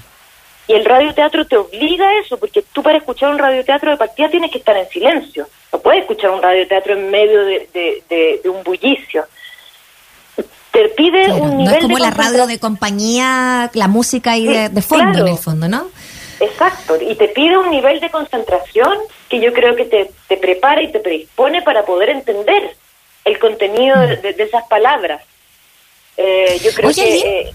Y 0.68 0.74
el 0.74 0.86
radioteatro 0.86 1.46
te 1.46 1.58
obliga 1.58 2.08
a 2.08 2.20
eso, 2.20 2.38
porque 2.38 2.64
tú 2.72 2.82
para 2.82 2.98
escuchar 2.98 3.32
un 3.32 3.38
radioteatro 3.38 3.92
de 3.92 3.98
partida 3.98 4.30
tienes 4.30 4.50
que 4.50 4.60
estar 4.60 4.76
en 4.78 4.88
silencio. 4.90 5.48
No 5.74 5.80
puedes 5.80 6.02
escuchar 6.02 6.30
un 6.30 6.42
radioteatro 6.42 6.94
en 6.94 7.12
medio 7.12 7.44
de, 7.44 8.42
un 8.46 8.64
bullicio. 8.64 9.26
Te 10.72 10.90
pide 10.90 11.32
un 11.34 11.58
nivel 11.58 11.66
no 11.66 11.72
es 11.72 11.82
como 11.82 12.00
la 12.00 12.12
radio 12.12 12.48
de 12.48 12.60
compañía, 12.60 13.70
la 13.74 13.88
música 13.88 14.38
y 14.38 14.48
de, 14.48 14.82
fondo 14.82 15.20
en 15.20 15.28
el 15.28 15.38
fondo, 15.38 15.68
¿no? 15.68 15.88
Exacto, 16.40 16.98
y 17.00 17.14
te 17.16 17.28
pide 17.28 17.58
un 17.58 17.70
nivel 17.70 18.00
de 18.00 18.10
concentración 18.10 18.98
que 19.30 19.40
yo 19.40 19.54
creo 19.54 19.76
que 19.76 19.86
te, 19.86 20.12
te 20.28 20.38
prepara 20.38 20.82
y 20.82 20.92
te 20.92 21.00
predispone 21.00 21.62
para 21.62 21.86
poder 21.86 22.10
entender 22.10 22.76
el 23.24 23.40
contenido 23.40 23.96
mm. 23.98 24.22
de, 24.22 24.36
esas 24.40 24.64
palabras. 24.68 25.22
Eh, 26.18 26.60
yo 26.64 26.72
creo 26.74 26.92
que... 26.94 27.18
Eh, 27.20 27.54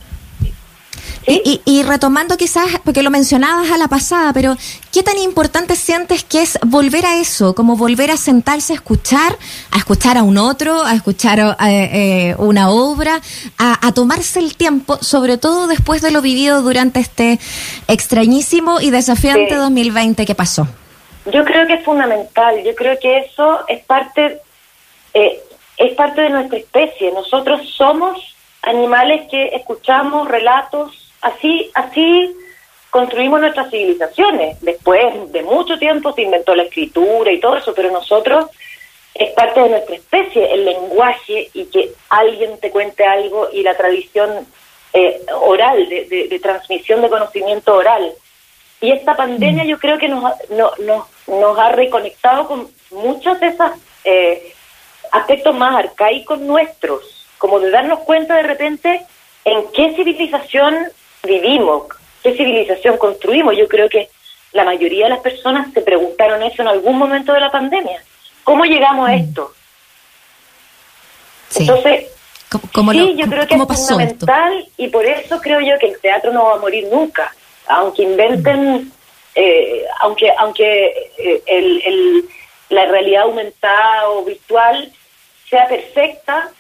y, 1.29 1.83
retomando 1.83 2.37
quizás, 2.37 2.67
porque 2.85 3.03
lo 3.03 3.11
mencionabas 3.11 3.71
a 3.71 3.77
la 3.77 3.89
pasada, 3.89 4.33
pero 4.33 4.57
¿qué 4.93 5.03
tan 5.03 5.19
importante 5.19 5.77
sientes 5.77 6.25
que 6.25 6.43
es 6.43 6.59
volver 6.65 7.05
a 7.05 7.19
eso, 7.19 7.55
como 7.55 7.77
volver 7.77 8.11
a 8.11 8.17
sentarse 8.17 8.73
a 8.73 8.77
escuchar, 8.77 9.37
a 9.71 9.79
escuchar 9.79 10.17
a 10.17 10.23
un 10.23 10.39
otro, 10.39 10.83
a 10.83 10.95
escuchar 10.95 11.57
eh, 11.67 12.35
una 12.39 12.71
obra, 12.71 13.21
a, 13.59 13.93
tomarse 13.93 14.39
el 14.39 14.57
tiempo, 14.57 14.97
sobre 15.03 15.39
todo 15.39 15.67
después 15.67 16.01
de 16.03 16.11
lo 16.11 16.23
vivido 16.23 16.63
durante 16.63 17.01
este 17.01 17.39
extrañísimo 17.89 18.81
y 18.81 18.91
desafiante 18.91 19.55
2020 19.55 20.25
que 20.25 20.35
pasó? 20.35 20.67
Yo 21.27 21.45
creo 21.45 21.67
que 21.67 21.75
es 21.75 21.85
fundamental, 21.85 22.63
yo 22.65 22.75
creo 22.75 22.99
que 22.99 23.19
eso 23.19 23.67
es 23.69 23.85
parte, 23.85 24.41
eh, 25.13 25.43
es 25.77 25.95
parte 25.95 26.23
de 26.23 26.31
nuestra 26.31 26.59
especie. 26.59 27.13
Nosotros 27.13 27.69
somos 27.77 28.19
animales 28.63 29.29
que 29.31 29.49
escuchamos 29.49 30.29
relatos, 30.29 31.08
así, 31.23 31.71
así 31.75 32.35
construimos 32.91 33.41
nuestras 33.41 33.71
civilizaciones. 33.71 34.61
Después 34.61 35.33
de 35.33 35.43
mucho 35.43 35.79
tiempo 35.79 36.13
se 36.13 36.23
inventó 36.23 36.55
la 36.55 36.65
escritura 36.65 37.33
y 37.33 37.41
todo 37.41 37.57
eso, 37.57 37.75
pero 37.75 37.91
nosotros 37.91 38.47
es 39.15 39.33
parte 39.33 39.61
de 39.61 39.69
nuestra 39.71 39.97
especie, 39.97 40.53
el 40.53 40.65
lenguaje 40.65 41.51
y 41.53 41.67
que 41.67 41.93
alguien 42.09 42.59
te 42.61 42.71
cuente 42.71 43.05
algo 43.05 43.49
y 43.53 43.63
la 43.63 43.77
tradición 43.77 44.47
eh, 44.93 45.21
oral, 45.41 45.89
de, 45.89 46.41
transmisión 46.41 47.03
de 47.03 47.09
conocimiento 47.09 47.75
oral. 47.75 48.13
Y 48.81 48.93
esta 48.93 49.17
pandemia 49.17 49.65
mm. 49.65 49.67
yo 49.67 49.79
creo 49.79 49.99
que 49.99 50.09
nos, 50.09 50.23
nos 50.49 51.59
ha 51.59 51.69
reconectado 51.71 52.47
con 52.47 52.69
muchos 52.93 53.41
de 53.41 53.49
esos 53.49 53.73
eh, 54.05 54.53
aspectos 55.11 55.55
más 55.55 55.77
arcaicos 55.77 56.39
nuestros, 56.41 57.27
como 57.39 57.61
de 57.61 57.71
darnos 57.71 58.01
cuenta 58.01 58.37
de 58.37 58.43
repente 58.45 59.03
en 59.45 59.65
qué 59.73 59.95
civilización 59.95 60.77
vivimos, 61.25 61.85
qué 62.23 62.37
civilización 62.37 62.97
construimos. 62.97 63.57
Yo 63.57 63.69
creo 63.69 63.89
que 63.89 64.09
la 64.53 64.65
mayoría 64.65 65.05
de 65.05 65.11
las 65.11 65.21
personas 65.21 65.73
se 65.73 65.83
preguntaron 65.83 66.43
eso 66.43 66.63
en 66.63 66.69
algún 66.69 66.99
momento 66.99 67.33
de 67.33 67.41
la 67.41 67.51
pandemia. 67.51 68.03
¿Cómo 68.45 68.65
llegamos 68.65 69.09
a 69.09 69.13
mm. 69.13 69.15
esto? 69.15 69.53
Entonces, 71.57 72.07
sí, 72.51 73.17
yo 73.17 73.27
creo 73.27 73.47
que 73.47 73.55
es 73.55 73.87
fundamental 73.87 74.69
y 74.77 74.89
por 74.89 75.05
eso 75.05 75.41
creo 75.41 75.61
yo 75.61 75.79
que 75.79 75.89
el 75.89 76.01
teatro 76.01 76.33
no 76.33 76.45
va 76.45 76.55
a 76.55 76.59
morir 76.59 76.87
nunca, 76.91 77.35
aunque 77.67 78.03
inventen, 78.03 78.93
eh, 79.35 79.85
aunque 80.01 80.33
aunque 80.39 81.11
eh, 81.19 81.43
el, 81.47 82.29
la 82.71 82.87
realidad 82.87 83.25
aumentada 83.25 84.11
o 84.11 84.25
virtual 84.25 84.93
sea 85.49 85.67
perfecta, 85.69 86.51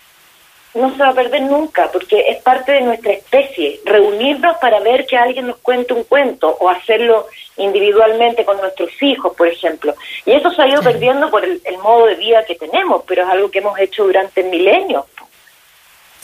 no 0.74 0.90
se 0.92 0.98
va 0.98 1.08
a 1.08 1.14
perder 1.14 1.42
nunca, 1.42 1.90
porque 1.90 2.28
es 2.28 2.42
parte 2.42 2.72
de 2.72 2.82
nuestra 2.82 3.12
especie. 3.12 3.80
Reunirnos 3.84 4.56
para 4.58 4.80
ver 4.80 5.06
que 5.06 5.16
alguien 5.16 5.46
nos 5.46 5.56
cuente 5.58 5.94
un 5.94 6.04
cuento 6.04 6.56
o 6.60 6.68
hacerlo 6.68 7.26
individualmente 7.56 8.44
con 8.44 8.58
nuestros 8.58 8.90
hijos, 9.02 9.34
por 9.34 9.48
ejemplo. 9.48 9.94
Y 10.26 10.32
eso 10.32 10.50
se 10.50 10.62
ha 10.62 10.68
ido 10.68 10.82
perdiendo 10.82 11.30
por 11.30 11.44
el, 11.44 11.60
modo 11.82 12.06
de 12.06 12.16
vida 12.16 12.44
que 12.44 12.54
tenemos, 12.54 13.02
pero 13.06 13.22
es 13.22 13.28
algo 13.28 13.50
que 13.50 13.58
hemos 13.58 13.78
hecho 13.78 14.04
durante 14.04 14.42
milenios. 14.42 15.04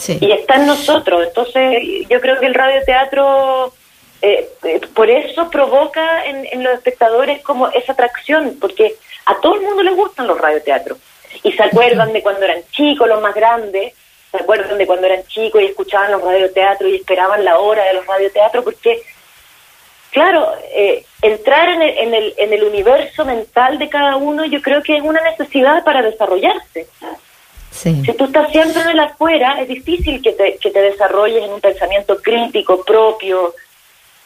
Y 0.07 0.31
está 0.31 0.55
en 0.55 0.67
nosotros. 0.67 1.25
Entonces, 1.27 2.07
yo 2.09 2.21
creo 2.21 2.39
que 2.39 2.45
el 2.45 2.53
radioteatro, 2.53 3.73
eh, 4.21 4.49
eh, 4.63 4.81
por 4.93 5.09
eso 5.09 5.49
provoca 5.49 6.25
en, 6.25 6.45
en 6.51 6.63
los 6.63 6.73
espectadores 6.73 7.41
como 7.41 7.69
esa 7.69 7.93
atracción, 7.93 8.57
porque 8.59 8.95
a 9.25 9.35
todo 9.39 9.55
el 9.55 9.61
mundo 9.61 9.81
le 9.81 9.91
gustan 9.91 10.27
los 10.27 10.39
radioteatros. 10.39 10.99
Y 11.43 11.51
se 11.51 11.63
acuerdan 11.63 12.13
de 12.13 12.21
cuando 12.21 12.45
eran 12.45 12.61
chicos, 12.71 13.07
los 13.07 13.21
más 13.21 13.33
grandes, 13.33 13.93
se 14.35 14.43
acuerdan 14.43 14.77
de 14.77 14.87
cuando 14.87 15.07
eran 15.07 15.25
chicos 15.27 15.61
y 15.61 15.65
escuchaban 15.65 16.11
los 16.11 16.21
radioteatros 16.21 16.89
y 16.91 16.95
esperaban 16.95 17.43
la 17.43 17.59
hora 17.59 17.83
de 17.85 17.93
los 17.93 18.05
radioteatros, 18.05 18.63
porque, 18.63 19.01
claro, 20.11 20.51
eh, 20.73 21.05
entrar 21.21 21.69
en 21.69 21.81
el, 21.81 21.97
en, 21.97 22.13
el, 22.13 22.33
en 22.37 22.53
el 22.53 22.63
universo 22.63 23.25
mental 23.25 23.77
de 23.79 23.89
cada 23.89 24.15
uno 24.17 24.45
yo 24.45 24.61
creo 24.61 24.81
que 24.81 24.97
es 24.97 25.03
una 25.03 25.21
necesidad 25.21 25.83
para 25.83 26.01
desarrollarse. 26.01 26.87
Si 27.71 28.13
tú 28.13 28.25
estás 28.25 28.51
siempre 28.51 28.81
en 28.83 28.89
el 28.89 28.99
afuera, 28.99 29.61
es 29.61 29.67
difícil 29.67 30.21
que 30.21 30.31
te, 30.31 30.57
que 30.57 30.71
te 30.71 30.81
desarrolles 30.81 31.43
en 31.43 31.51
un 31.51 31.59
pensamiento 31.59 32.21
crítico 32.21 32.85
propio. 32.85 33.53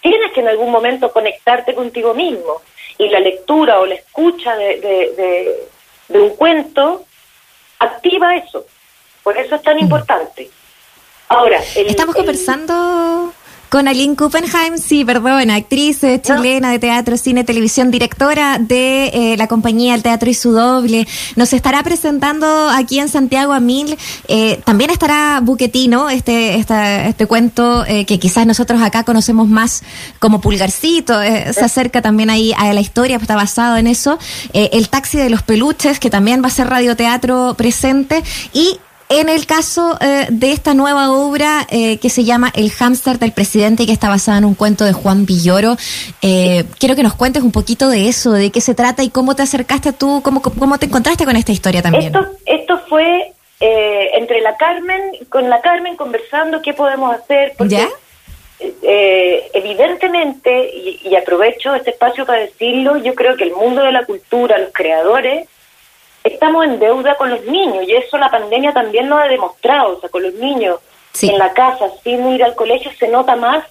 Tienes 0.01 0.31
que 0.33 0.41
en 0.41 0.49
algún 0.49 0.69
momento 0.69 1.11
conectarte 1.11 1.73
contigo 1.73 2.13
mismo. 2.13 2.61
Y 2.99 3.09
la 3.09 3.19
lectura 3.19 3.79
o 3.79 3.87
la 3.87 3.95
escucha 3.95 4.55
de 4.55 5.67
de 6.09 6.19
un 6.19 6.35
cuento 6.35 7.05
activa 7.77 8.35
eso. 8.35 8.65
Por 9.23 9.37
eso 9.37 9.55
es 9.55 9.61
tan 9.61 9.77
mm. 9.77 9.79
importante. 9.79 10.49
Ahora, 11.27 11.59
estamos 11.75 12.15
conversando 12.15 13.33
con 13.69 13.87
Aline 13.87 14.15
Kuppenheim, 14.15 14.79
sí, 14.79 15.05
perdón, 15.05 15.51
actriz 15.51 16.03
eh, 16.03 16.19
chilena 16.19 16.71
de 16.71 16.79
teatro, 16.79 17.17
cine, 17.17 17.43
televisión, 17.43 17.91
directora 17.91 18.57
de 18.59 19.11
eh, 19.13 19.37
la 19.37 19.45
compañía 19.45 19.93
El 19.93 20.01
Teatro 20.01 20.27
y 20.27 20.33
su 20.33 20.51
Doble. 20.51 21.07
Nos 21.35 21.53
estará 21.53 21.83
presentando 21.83 22.47
aquí 22.69 22.99
en 22.99 23.09
Santiago 23.09 23.53
a 23.53 23.59
Mil. 23.59 23.95
Eh, 24.27 24.59
también 24.65 24.89
estará 24.89 25.39
Buquetino, 25.43 26.09
este, 26.09 26.55
este 26.55 27.27
cuento 27.27 27.85
que 27.85 28.19
quizás 28.19 28.47
nosotros 28.47 28.81
acá 28.81 29.03
conocemos 29.03 29.47
más 29.47 29.83
como 30.17 30.41
Pulgarcito. 30.41 31.21
se 31.21 31.63
acerca 31.63 32.01
también 32.01 32.31
ahí 32.31 32.53
a 32.57 32.73
la 32.73 32.81
historia, 32.81 33.17
está 33.17 33.35
basado 33.35 33.77
en 33.77 33.85
eso. 33.85 34.17
el 34.53 34.89
Taxi 34.89 35.19
de 35.19 35.29
los 35.29 35.43
Peluches, 35.43 35.99
que 35.99 36.09
también 36.09 36.41
va 36.41 36.47
a 36.47 36.51
ser 36.51 36.67
radioteatro 36.67 37.53
presente. 37.55 38.23
Y 38.51 38.79
en 39.09 39.27
el 39.27 39.47
caso 39.47 39.97
eh, 39.99 40.27
de 40.29 40.51
esta 40.51 40.75
nueva 40.75 41.11
obra 41.11 41.65
eh, 41.71 41.97
que 41.97 42.11
se 42.11 42.23
llama 42.23 42.53
El 42.55 42.69
hámster 42.69 43.17
del 43.17 43.31
presidente 43.31 43.83
y 43.83 43.85
que 43.87 43.91
está 43.91 44.07
basada 44.07 44.37
en 44.37 44.45
un 44.45 44.53
cuento 44.53 44.85
de 44.85 44.93
Juan 44.93 45.25
Villoro, 45.25 45.77
eh, 46.21 46.63
quiero 46.79 46.95
que 46.95 47.01
nos 47.01 47.15
cuentes 47.15 47.41
un 47.41 47.51
poquito 47.51 47.89
de 47.89 48.07
eso, 48.07 48.31
de 48.31 48.51
qué 48.51 48.61
se 48.61 48.75
trata 48.75 49.03
y 49.03 49.09
cómo 49.09 49.35
te 49.35 49.41
acercaste 49.41 49.93
tú, 49.93 50.21
cómo, 50.23 50.43
cómo 50.43 50.77
te 50.77 50.85
encontraste 50.85 51.25
con 51.25 51.35
esta 51.35 51.51
historia 51.51 51.81
también. 51.81 52.05
Esto, 52.05 52.27
esto 52.45 52.79
fue 52.87 53.33
entre 53.61 54.39
la 54.39 54.55
Carmen, 54.55 55.01
con 55.27 55.49
la 55.49 55.59
Carmen 55.59 55.97
conversando 55.97 56.61
qué 56.61 56.73
podemos 56.73 57.13
hacer. 57.13 57.53
Porque, 57.57 57.85
evidentemente, 59.53 60.71
y 61.03 61.13
aprovecho 61.15 61.75
este 61.75 61.89
espacio 61.89 62.25
para 62.25 62.41
decirlo, 62.41 62.97
yo 62.97 63.15
creo 63.15 63.35
que 63.35 63.43
el 63.43 63.53
mundo 63.53 63.81
de 63.81 63.91
la 63.91 64.05
cultura, 64.05 64.57
los 64.59 64.71
creadores, 64.71 65.47
estamos 66.23 66.65
en 66.65 66.79
deuda 66.79 67.15
con 67.15 67.29
los 67.29 67.43
niños 67.45 67.85
y 67.87 67.95
eso 67.95 68.17
la 68.17 68.29
pandemia 68.29 68.73
también 68.73 69.09
lo 69.09 69.17
ha 69.17 69.27
demostrado, 69.27 69.97
o 69.97 69.99
sea, 69.99 70.09
con 70.09 70.23
los 70.23 70.33
niños 70.33 70.79
en 71.21 71.37
la 71.37 71.53
casa 71.53 71.89
sin 72.03 72.27
ir 72.33 72.43
al 72.43 72.55
colegio 72.55 72.91
se 72.97 73.07
nota 73.07 73.35
más 73.35 73.65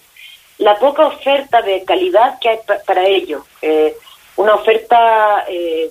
la 0.59 0.77
poca 0.77 1.07
oferta 1.07 1.63
de 1.63 1.85
calidad 1.85 2.39
que 2.41 2.49
hay 2.49 2.59
para 2.85 3.07
ellos, 3.07 3.43
eh, 3.63 3.97
una 4.37 4.55
oferta 4.55 5.45
eh, 5.49 5.91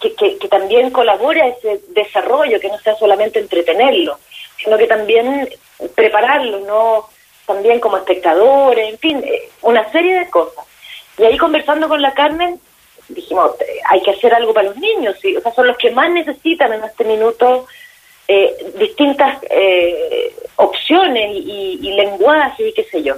que, 0.00 0.14
que, 0.14 0.48
también 0.48 0.90
colabore 0.90 1.42
a 1.42 1.48
ese 1.48 1.80
desarrollo, 1.88 2.60
que 2.60 2.68
no 2.68 2.78
sea 2.78 2.96
solamente 2.96 3.38
entretenerlo, 3.38 4.18
sino 4.62 4.76
que 4.76 4.86
también 4.86 5.48
prepararlo, 5.94 6.60
no 6.60 7.08
también 7.46 7.80
como 7.80 7.96
espectadores, 7.96 8.90
en 8.90 8.98
fin, 8.98 9.22
eh, 9.24 9.48
una 9.62 9.90
serie 9.90 10.18
de 10.18 10.30
cosas. 10.30 10.64
Y 11.16 11.24
ahí 11.24 11.38
conversando 11.38 11.88
con 11.88 12.02
la 12.02 12.12
Carmen, 12.12 12.60
dijimos, 13.08 13.52
hay 13.88 14.02
que 14.02 14.10
hacer 14.10 14.34
algo 14.34 14.52
para 14.52 14.68
los 14.68 14.76
niños, 14.76 15.16
¿sí? 15.20 15.36
o 15.36 15.40
sea, 15.40 15.52
son 15.52 15.66
los 15.66 15.76
que 15.76 15.90
más 15.90 16.10
necesitan 16.10 16.72
en 16.72 16.84
este 16.84 17.04
minuto 17.04 17.66
eh, 18.26 18.54
distintas 18.78 19.38
eh, 19.48 20.34
opciones 20.56 21.30
y, 21.34 21.78
y, 21.82 21.92
lenguajes 21.94 22.68
y 22.68 22.72
qué 22.72 22.84
sé 22.84 23.02
yo. 23.02 23.14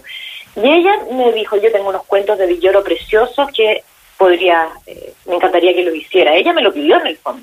Y 0.55 0.61
ella 0.61 0.93
me 1.11 1.33
dijo, 1.33 1.57
yo 1.57 1.73
tengo 1.73 1.89
unos 1.89 2.05
cuentos 2.05 2.39
de 2.39 2.47
Villoro 2.47 2.85
preciosos 2.85 3.51
que 3.53 3.83
podría, 4.17 4.69
eh, 4.87 5.13
me 5.27 5.37
encantaría 5.37 5.75
que 5.75 5.83
lo 5.83 5.95
hiciera. 5.95 6.35
Ella 6.37 6.53
me 6.53 6.63
lo 6.63 6.73
pidió 6.73 7.01
en 7.01 7.07
el 7.09 7.17
fondo. 7.17 7.43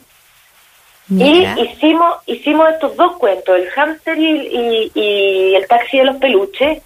Y 1.10 1.46
hicimos, 1.62 2.18
hicimos 2.26 2.70
estos 2.70 2.96
dos 2.98 3.16
cuentos, 3.18 3.58
el 3.58 3.70
hámster 3.70 4.18
y, 4.18 4.92
y, 4.94 5.56
el 5.56 5.66
taxi 5.68 6.00
de 6.00 6.06
los 6.06 6.18
peluches. 6.18 6.82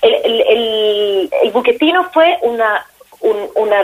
El, 0.00 0.40
el, 0.48 1.30
el 1.42 1.50
buquetino 1.50 2.10
fue 2.12 2.38
una 2.42 2.86
una 3.54 3.80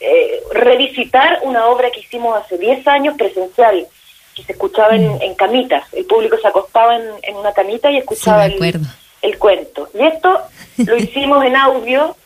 eh, 0.00 0.42
revisitar 0.52 1.40
una 1.42 1.66
obra 1.66 1.90
que 1.90 2.00
hicimos 2.00 2.36
hace 2.36 2.56
10 2.58 2.86
años 2.86 3.16
presencial, 3.16 3.86
que 4.34 4.42
se 4.42 4.52
escuchaba 4.52 4.94
en, 4.94 5.14
mm. 5.14 5.34
camitas. 5.36 5.84
El 5.92 6.04
público 6.06 6.36
se 6.38 6.48
acostaba 6.48 6.96
en, 6.96 7.36
una 7.36 7.52
camita 7.52 7.90
y 7.90 7.98
escuchaba 7.98 8.46
el, 8.46 8.86
el, 9.22 9.38
cuento. 9.38 9.88
Y 9.94 10.04
esto 10.06 10.40
lo 10.78 10.96
hicimos 10.98 11.44
en 11.44 11.56
audio 11.56 12.16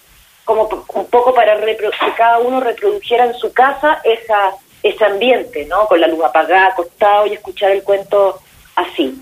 como 0.44 0.68
un 0.94 1.06
poco 1.06 1.34
para 1.34 1.60
que 1.60 1.90
cada 2.16 2.38
uno 2.38 2.60
reprodujera 2.60 3.26
en 3.26 3.34
su 3.34 3.52
casa 3.52 4.00
esa 4.04 4.54
ese 4.82 5.04
ambiente, 5.04 5.66
¿no? 5.66 5.86
Con 5.86 6.00
la 6.00 6.06
luz 6.06 6.24
apagada, 6.24 6.68
acostado 6.68 7.26
y 7.26 7.34
escuchar 7.34 7.72
el 7.72 7.82
cuento 7.82 8.40
así. 8.76 9.20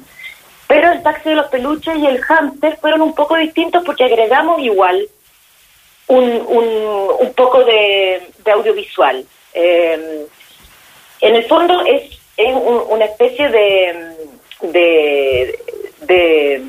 Pero 0.69 0.93
el 0.93 1.03
taxi 1.03 1.31
de 1.31 1.37
los 1.37 1.47
peluches 1.47 1.97
y 1.97 2.07
el 2.07 2.21
hamster 2.21 2.77
fueron 2.79 3.03
un 3.03 3.15
poco 3.15 3.37
distintos 3.37 3.85
porque 3.85 4.05
agregamos 4.05 4.61
igual 4.61 5.09
un, 6.09 6.25
un, 7.21 7.33
poco 7.35 7.65
de, 7.65 8.23
audiovisual. 8.53 9.25
Eh, 9.55 10.27
en 11.21 11.37
el 11.37 11.45
fondo 11.45 11.85
es, 11.85 12.19
es 12.37 12.55
una 12.89 13.05
especie 13.05 13.49
de, 13.49 14.15
de, 14.63 15.59
de 16.03 16.63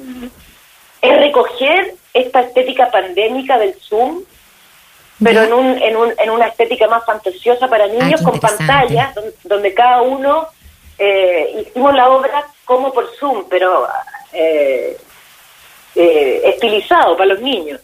es 1.02 1.18
recoger 1.20 1.94
esta 2.14 2.42
estética 2.42 2.90
pandémica 2.90 3.58
del 3.58 3.76
Zoom, 3.76 4.24
pero 5.24 5.44
en, 5.44 5.54
un, 5.54 5.82
en, 5.82 5.96
un, 5.96 6.14
en 6.18 6.30
una 6.30 6.48
estética 6.48 6.88
más 6.88 7.06
fantasiosa 7.06 7.68
para 7.68 7.88
niños, 7.88 8.22
con 8.22 8.40
pantallas, 8.40 9.14
donde, 9.44 9.74
cada 9.74 10.02
uno 10.02 10.48
eh, 10.98 11.66
hicimos 11.68 11.94
la 11.94 12.10
obra 12.10 12.48
como 12.66 12.92
por 12.92 13.16
Zoom, 13.16 13.46
pero 13.50 13.88
eh, 14.34 14.98
eh, 15.96 16.42
estilizado 16.46 17.18
para 17.18 17.34
los 17.34 17.42
niños. 17.42 17.82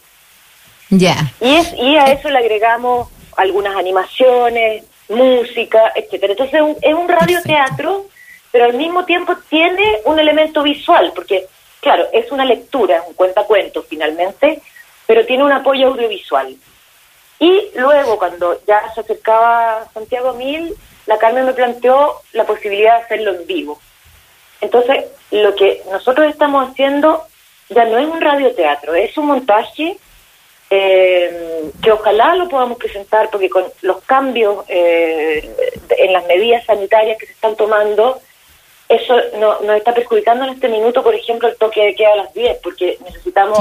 Ya. 0.90 1.16
Y, 1.42 1.56
es, 1.56 1.74
y 1.74 1.96
a 1.98 2.12
eso 2.12 2.30
le 2.30 2.38
agregamos 2.38 3.10
algunas 3.38 3.75
animaciones, 3.75 4.84
música, 5.10 5.92
etcétera. 5.96 6.34
Entonces 6.34 6.56
es 6.56 6.62
un, 6.62 6.78
es 6.82 6.94
un 6.94 7.08
radioteatro, 7.08 8.06
pero 8.52 8.66
al 8.66 8.74
mismo 8.74 9.06
tiempo 9.06 9.36
tiene 9.50 10.00
un 10.06 10.20
elemento 10.20 10.62
visual, 10.63 11.12
porque 11.16 11.48
Claro, 11.84 12.08
es 12.13 12.32
una 12.32 12.46
lectura, 12.46 13.04
un 13.06 13.13
cuentacuentos 13.13 13.86
finalmente, 13.90 14.62
pero 15.06 15.25
tiene 15.25 15.44
un 15.44 15.52
apoyo 15.52 15.88
audiovisual. 15.88 16.56
Y 17.40 17.72
luego, 17.75 18.18
cuando 18.18 18.58
ya 18.66 18.82
se 18.96 19.02
acercaba 19.02 19.86
Santiago 19.94 20.32
Mil, 20.32 20.74
la 21.08 21.18
Carmen 21.18 21.46
me 21.46 21.52
planteó 21.52 22.22
la 22.32 22.46
posibilidad 22.46 23.00
de 23.00 23.04
hacerlo 23.04 23.32
en 23.32 23.46
vivo. 23.46 23.82
Entonces, 24.62 25.08
lo 25.32 25.54
que 25.56 25.82
nosotros 25.92 26.28
estamos 26.28 26.70
haciendo 26.70 27.25
ya 27.68 27.84
no 27.84 27.98
es 27.98 28.08
un 28.08 28.22
radioteatro, 28.22 28.96
es 28.96 29.18
un 29.18 29.25
montaje 29.25 29.98
eh, 30.75 31.72
que 31.84 31.92
ojalá 31.92 32.36
lo 32.36 32.50
podamos 32.50 32.80
presentar, 32.80 33.30
porque 33.30 33.48
con 33.48 33.63
los 33.84 34.01
cambios 34.06 34.65
eh, 34.68 35.48
en 36.00 36.13
las 36.13 36.25
medidas 36.25 36.65
sanitarias 36.65 37.20
que 37.20 37.27
se 37.27 37.34
están 37.34 37.56
tomando, 37.56 38.20
eso 38.89 39.13
no, 39.38 39.60
nos 39.62 39.77
está 39.77 39.94
perjudicando 39.94 40.46
en 40.46 40.53
este 40.53 40.70
minuto, 40.70 41.03
por 41.03 41.13
ejemplo, 41.13 41.48
el 41.48 41.58
toque 41.58 41.86
de 41.86 41.94
queda 41.94 42.13
a 42.13 42.15
las 42.15 42.34
10, 42.34 42.58
porque 42.63 42.98
necesitamos 43.06 43.60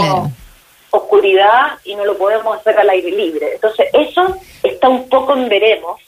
oscuridad 0.88 1.78
y 1.84 1.96
no 1.96 2.06
lo 2.06 2.16
podemos 2.16 2.56
hacer 2.56 2.78
al 2.78 2.88
aire 2.88 3.10
libre. 3.10 3.56
Entonces, 3.56 3.88
eso 3.92 4.34
está 4.62 4.88
un 4.88 5.06
poco 5.10 5.34
en 5.34 5.50
veremos, 5.50 6.00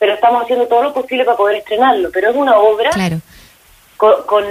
pero 0.00 0.14
estamos 0.14 0.42
haciendo 0.42 0.66
todo 0.66 0.82
lo 0.82 0.92
posible 0.92 1.24
para 1.24 1.36
poder 1.36 1.58
estrenarlo. 1.58 2.10
Pero 2.12 2.30
es 2.30 2.36
una 2.36 2.58
obra 2.58 2.90
con, 3.96 4.44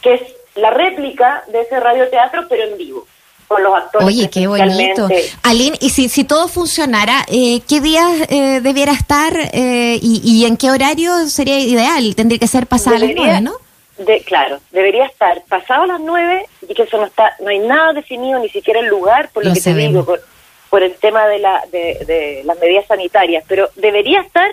que 0.00 0.14
es 0.14 0.22
la 0.54 0.70
réplica 0.70 1.44
de 1.48 1.60
ese 1.60 1.78
radioteatro, 1.80 2.46
pero 2.48 2.64
en 2.64 2.78
vivo 2.78 3.06
con 3.48 3.62
los 3.62 3.74
actores. 3.74 4.06
Oye, 4.06 4.30
qué 4.30 4.46
bonito. 4.46 5.08
Aline, 5.42 5.76
y 5.80 5.90
si, 5.90 6.08
si 6.08 6.24
todo 6.24 6.48
funcionara, 6.48 7.24
eh, 7.28 7.60
¿qué 7.68 7.80
días 7.80 8.10
eh, 8.28 8.60
debiera 8.60 8.92
estar 8.92 9.32
eh, 9.52 9.98
y, 10.00 10.44
en 10.44 10.56
qué 10.56 10.70
horario 10.70 11.26
sería 11.28 11.58
ideal? 11.58 12.14
Tendría 12.14 12.38
que 12.38 12.46
ser 12.46 12.66
pasado 12.66 12.96
a 12.96 12.98
las 13.00 13.10
nueve, 13.14 13.40
¿no? 13.40 13.54
De, 13.98 14.22
claro, 14.22 14.58
debería 14.72 15.06
estar 15.06 15.42
pasado 15.48 15.84
a 15.84 15.86
las 15.86 16.00
nueve 16.00 16.46
y 16.68 16.74
que 16.74 16.82
eso 16.82 16.96
no 16.96 17.04
está, 17.04 17.36
no 17.40 17.48
hay 17.48 17.60
nada 17.60 17.92
definido, 17.92 18.40
ni 18.40 18.48
siquiera 18.48 18.80
el 18.80 18.86
lugar, 18.86 19.30
por 19.32 19.44
lo, 19.44 19.52
que 19.52 19.60
te 19.60 19.72
digo, 19.72 20.04
por, 20.04 20.82
el 20.82 20.96
tema 20.96 21.28
de, 21.28 21.38
la, 21.38 21.62
de, 21.70 22.42
las 22.44 22.58
medidas 22.58 22.86
sanitarias, 22.88 23.44
pero 23.46 23.70
debería 23.76 24.20
estar 24.20 24.50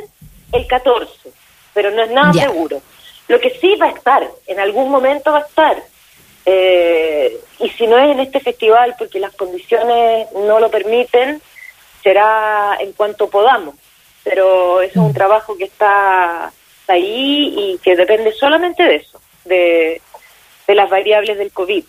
el 0.52 0.68
14, 0.68 1.12
pero 1.74 1.90
no 1.90 2.04
es 2.04 2.12
nada 2.12 2.34
seguro. 2.34 2.82
Lo 3.28 3.40
que 3.40 3.50
sí 3.60 3.76
va 3.82 3.88
a 3.88 3.92
estar, 3.92 4.28
en 4.46 4.60
algún 4.60 4.92
momento 4.92 5.32
va 5.32 5.40
a 5.40 5.42
estar, 5.42 5.82
eh, 6.46 7.40
y 7.60 7.70
si 7.70 7.88
no 7.88 7.98
es 7.98 8.12
en 8.12 8.20
este 8.20 8.40
festival, 8.40 8.96
porque 8.98 9.20
las 9.20 9.34
condiciones 9.34 10.28
no 10.34 10.60
lo 10.60 10.70
permiten, 10.70 11.42
será 12.04 12.78
en 12.80 12.94
cuanto 12.94 13.30
podamos. 13.30 13.76
Pero 14.24 14.82
eso 14.82 15.00
es 15.00 15.06
un 15.08 15.14
trabajo 15.14 15.58
que 15.58 15.66
está 15.66 16.52
ahí 16.88 17.54
y 17.58 17.78
que 17.80 17.96
depende 17.96 18.32
solamente 18.34 18.84
de 18.84 18.96
eso, 18.96 19.20
de, 19.46 20.02
de 20.68 20.76
las 20.76 20.90
variables 20.90 21.38
del 21.38 21.52
COVID. 21.52 21.84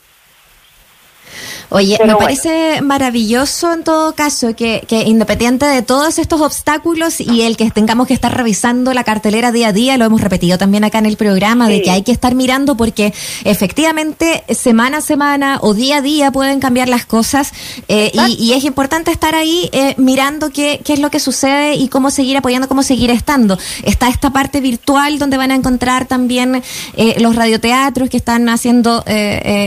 Oye, 1.70 1.98
me 2.04 2.14
parece 2.16 2.82
maravilloso 2.82 3.72
en 3.72 3.82
todo 3.82 4.14
caso 4.14 4.54
que, 4.54 4.84
que, 4.86 5.04
independiente 5.04 5.64
de 5.66 5.82
todos 5.82 6.18
estos 6.18 6.40
obstáculos 6.40 7.20
y 7.20 7.42
el 7.42 7.56
que 7.56 7.70
tengamos 7.70 8.06
que 8.06 8.14
estar 8.14 8.36
revisando 8.36 8.92
la 8.92 9.04
cartelera 9.04 9.52
día 9.52 9.68
a 9.68 9.72
día, 9.72 9.96
lo 9.96 10.04
hemos 10.04 10.20
repetido 10.20 10.58
también 10.58 10.84
acá 10.84 10.98
en 10.98 11.06
el 11.06 11.16
programa, 11.16 11.68
de 11.68 11.82
que 11.82 11.90
hay 11.90 12.02
que 12.02 12.12
estar 12.12 12.34
mirando 12.34 12.76
porque 12.76 13.14
efectivamente 13.44 14.44
semana 14.54 14.98
a 14.98 15.00
semana 15.00 15.58
o 15.62 15.74
día 15.74 15.98
a 15.98 16.02
día 16.02 16.30
pueden 16.30 16.60
cambiar 16.60 16.88
las 16.88 17.06
cosas 17.06 17.52
eh, 17.88 18.12
y, 18.38 18.52
es 18.52 18.64
importante 18.64 19.10
estar 19.10 19.34
ahí 19.34 19.70
eh, 19.72 19.94
mirando 19.96 20.50
qué, 20.50 20.80
qué 20.84 20.92
es 20.92 20.98
lo 20.98 21.10
que 21.10 21.20
sucede 21.20 21.74
y 21.74 21.88
cómo 21.88 22.10
seguir 22.10 22.36
apoyando, 22.36 22.68
cómo 22.68 22.82
seguir 22.82 23.10
estando. 23.10 23.58
Está 23.82 24.08
esta 24.08 24.30
parte 24.30 24.60
virtual 24.60 25.18
donde 25.18 25.38
van 25.38 25.50
a 25.50 25.54
encontrar 25.54 26.06
también 26.06 26.62
eh, 26.96 27.14
los 27.18 27.34
radioteatros 27.34 28.10
que 28.10 28.18
están 28.18 28.48
haciendo 28.48 29.04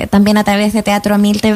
también 0.09 0.37
a 0.37 0.43
través 0.43 0.73
de 0.73 0.83
Teatro 0.83 1.17
Mil 1.17 1.41
TV. 1.41 1.54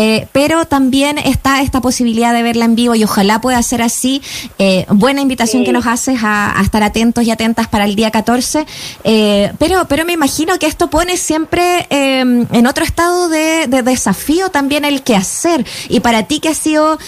Eh, 0.00 0.28
pero 0.30 0.64
también 0.64 1.18
está 1.18 1.60
esta 1.60 1.80
posibilidad 1.80 2.32
de 2.32 2.44
verla 2.44 2.66
en 2.66 2.76
vivo 2.76 2.94
y 2.94 3.02
ojalá 3.02 3.40
pueda 3.40 3.60
ser 3.62 3.82
así. 3.82 4.22
Eh, 4.58 4.86
buena 4.90 5.20
invitación 5.20 5.64
que 5.64 5.72
nos 5.72 5.86
haces 5.86 6.20
a, 6.22 6.54
estar 6.62 6.84
atentos 6.84 7.24
y 7.24 7.32
atentas 7.32 7.66
para 7.66 7.84
el 7.84 7.96
día 7.96 8.12
14. 8.12 8.64
Eh, 9.02 9.52
pero, 9.58 9.86
pero 9.88 10.04
me 10.04 10.12
imagino 10.12 10.56
que 10.58 10.66
esto 10.66 10.88
pone 10.88 11.16
siempre 11.16 11.86
em, 11.90 12.46
en 12.52 12.66
otro 12.68 12.84
estado 12.84 13.28
de, 13.28 13.66
desafío 13.82 14.50
también 14.50 14.84
el 14.84 15.02
que 15.02 15.16
hacer. 15.16 15.66
Y 15.88 15.98
para 15.98 16.22
ti 16.24 16.38
que 16.38 16.50
ha 16.50 16.54
sido 16.54 16.98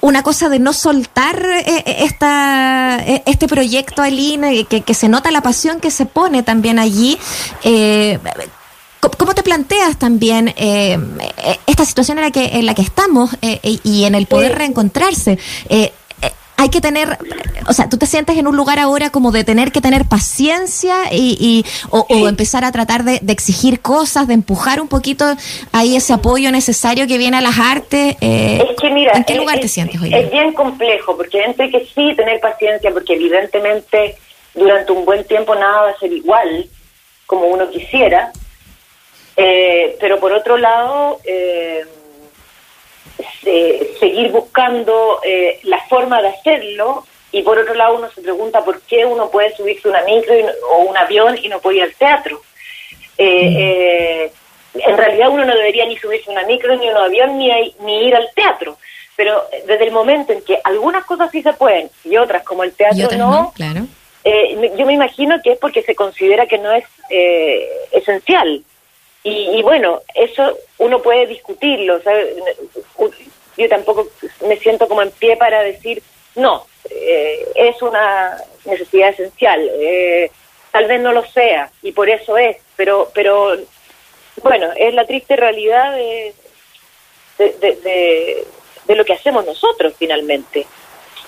una 0.00 0.22
cosa 0.22 0.48
de 0.48 0.60
no 0.60 0.72
soltar 0.72 1.42
esta, 1.64 3.02
este 3.04 3.48
proyecto, 3.48 4.02
Aline, 4.02 4.64
que, 4.66 4.82
que, 4.82 4.94
se 4.94 5.08
nota 5.08 5.32
la 5.32 5.40
pasión 5.40 5.80
que 5.80 5.90
se 5.90 6.06
pone 6.06 6.44
también 6.44 6.78
allí. 6.78 7.18
¿Cómo 9.16 9.34
te 9.34 9.42
planteas 9.42 9.98
también 9.98 10.52
eh, 10.56 10.98
esta 11.66 11.84
situación 11.84 12.18
en 12.18 12.24
la 12.24 12.30
que, 12.30 12.44
en 12.58 12.66
la 12.66 12.74
que 12.74 12.82
estamos 12.82 13.36
eh, 13.42 13.60
y 13.62 14.04
en 14.04 14.14
el 14.14 14.26
poder 14.26 14.56
reencontrarse? 14.56 15.38
Eh, 15.68 15.92
hay 16.58 16.70
que 16.70 16.80
tener, 16.80 17.18
o 17.68 17.72
sea, 17.74 17.90
tú 17.90 17.98
te 17.98 18.06
sientes 18.06 18.38
en 18.38 18.46
un 18.46 18.56
lugar 18.56 18.78
ahora 18.78 19.10
como 19.10 19.30
de 19.30 19.44
tener 19.44 19.72
que 19.72 19.82
tener 19.82 20.06
paciencia 20.06 20.94
y, 21.12 21.66
o, 21.90 22.06
empezar 22.26 22.64
a 22.64 22.72
tratar 22.72 23.04
de, 23.04 23.20
exigir 23.28 23.80
cosas, 23.80 24.26
de 24.26 24.32
empujar 24.32 24.80
un 24.80 24.88
poquito 24.88 25.26
ahí 25.72 25.96
ese 25.96 26.14
apoyo 26.14 26.50
necesario 26.50 27.06
que 27.06 27.18
viene 27.18 27.36
a 27.36 27.42
las 27.42 27.58
artes. 27.58 28.16
es 28.22 28.76
que 28.80 28.90
mira, 28.90 29.12
¿en 29.12 29.24
qué 29.24 29.34
lugar 29.34 29.60
te 29.60 29.68
sientes 29.68 30.00
hoy? 30.00 30.14
Es 30.14 30.30
bien 30.30 30.54
complejo, 30.54 31.14
porque 31.14 31.44
entre 31.44 31.70
que 31.70 31.86
sí 31.94 32.14
tener 32.16 32.40
paciencia, 32.40 32.90
porque 32.90 33.12
evidentemente 33.12 34.16
durante 34.54 34.92
un 34.92 35.04
buen 35.04 35.24
tiempo 35.24 35.54
nada 35.54 35.82
va 35.82 35.90
a 35.90 35.98
ser 35.98 36.10
igual 36.10 36.66
como 37.26 37.48
uno 37.48 37.68
quisiera, 37.70 38.32
eh, 39.36 39.96
pero 40.00 40.18
por 40.18 40.32
otro 40.32 40.56
lado, 40.56 41.20
eh, 41.24 41.84
seguir 44.00 44.30
buscando 44.30 45.20
eh, 45.22 45.60
la 45.64 45.80
forma 45.88 46.22
de 46.22 46.28
hacerlo 46.28 47.06
y 47.32 47.42
por 47.42 47.58
otro 47.58 47.74
lado 47.74 47.96
uno 47.96 48.10
se 48.10 48.22
pregunta 48.22 48.64
por 48.64 48.80
qué 48.82 49.04
uno 49.04 49.30
puede 49.30 49.54
subirse 49.54 49.88
una 49.88 50.02
micro 50.02 50.34
o 50.70 50.78
un 50.84 50.96
avión 50.96 51.36
y 51.40 51.48
no 51.48 51.60
puede 51.60 51.78
ir 51.78 51.82
al 51.82 51.94
teatro. 51.94 52.40
en 53.18 54.30
realidad 54.96 55.28
uno 55.30 55.44
no 55.44 55.54
debería 55.54 55.86
ni 55.86 55.96
subirse 55.98 56.30
una 56.30 56.44
micro 56.44 56.76
ni 56.76 56.88
un 56.88 56.96
avión 56.96 57.38
ni, 57.38 57.50
ni 57.80 58.06
ir 58.06 58.16
al 58.16 58.30
teatro. 58.34 58.78
Pero 59.16 59.42
desde 59.66 59.84
el 59.84 59.92
momento 59.92 60.32
en 60.32 60.42
que 60.42 60.58
algunas 60.64 61.04
cosas 61.04 61.30
sí 61.30 61.42
se 61.42 61.52
pueden 61.54 61.90
y 62.04 62.16
otras 62.16 62.42
como 62.42 62.64
el 62.64 62.72
teatro 62.72 63.08
no, 63.16 63.52
claro. 63.54 63.86
yo 64.24 64.86
me 64.86 64.94
imagino 64.94 65.40
que 65.42 65.52
es 65.52 65.58
porque 65.58 65.82
se 65.82 65.94
considera 65.94 66.46
que 66.46 66.58
no 66.58 66.72
es 66.72 66.84
esencial. 67.92 68.62
Y, 69.28 69.60
bueno, 69.62 70.02
eso 70.14 70.56
uno 70.78 71.02
puede 71.02 71.26
discutirlo. 71.26 72.00
Yo 73.56 73.68
tampoco 73.68 74.06
me 74.46 74.56
siento 74.58 74.86
como 74.86 75.02
en 75.02 75.10
pie 75.10 75.36
para 75.36 75.62
decir, 75.62 76.00
no, 76.36 76.64
eh, 76.88 77.44
es 77.56 77.82
una 77.82 78.36
necesidad 78.66 79.08
esencial. 79.08 79.68
Eh, 79.80 80.30
tal 80.70 80.86
vez 80.86 81.00
no 81.00 81.12
lo 81.12 81.26
sea 81.26 81.70
y 81.82 81.90
por 81.90 82.08
eso 82.08 82.38
es, 82.38 82.58
pero, 82.76 83.10
pero 83.14 83.56
bueno, 84.42 84.68
es 84.76 84.94
la 84.94 85.06
triste 85.06 85.34
realidad 85.34 85.96
de, 85.96 86.34
de, 87.38 88.46
de, 88.86 88.94
lo 88.94 89.04
que 89.04 89.14
hacemos 89.14 89.44
nosotros 89.44 89.94
finalmente. 89.98 90.66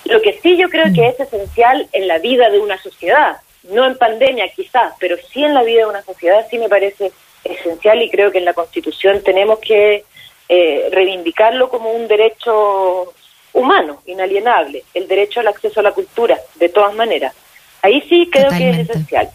Lo 0.04 0.22
que 0.22 0.38
sí 0.40 0.56
yo 0.56 0.68
creo 0.68 0.92
que 0.94 1.08
es 1.08 1.18
esencial 1.18 1.88
en 1.90 2.06
la 2.06 2.18
vida 2.18 2.48
de 2.48 2.60
una 2.60 2.80
sociedad, 2.80 3.38
no 3.64 3.86
en 3.86 3.98
pandemia 3.98 4.48
quizás, 4.50 4.92
pero 5.00 5.16
sí 5.32 5.42
en 5.42 5.54
la 5.54 5.64
vida 5.64 5.80
de 5.80 5.86
una 5.86 6.02
sociedad, 6.02 6.46
sí 6.48 6.58
me 6.58 6.68
parece 6.68 7.10
esencial 7.48 8.02
y 8.02 8.10
creo 8.10 8.30
que 8.30 8.38
en 8.38 8.44
la 8.44 8.54
Constitución 8.54 9.22
tenemos 9.22 9.58
que 9.58 10.04
eh, 10.48 10.88
reivindicarlo 10.92 11.68
como 11.68 11.90
un 11.90 12.08
derecho 12.08 13.12
humano, 13.52 14.02
inalienable, 14.06 14.84
el 14.94 15.08
derecho 15.08 15.40
al 15.40 15.48
acceso 15.48 15.80
a 15.80 15.82
la 15.82 15.92
cultura, 15.92 16.38
de 16.56 16.68
todas 16.68 16.94
maneras. 16.94 17.34
Ahí 17.82 18.00
sí 18.08 18.28
creo 18.30 18.50
que 18.50 18.70
es 18.70 18.78
esencial. 18.78 19.30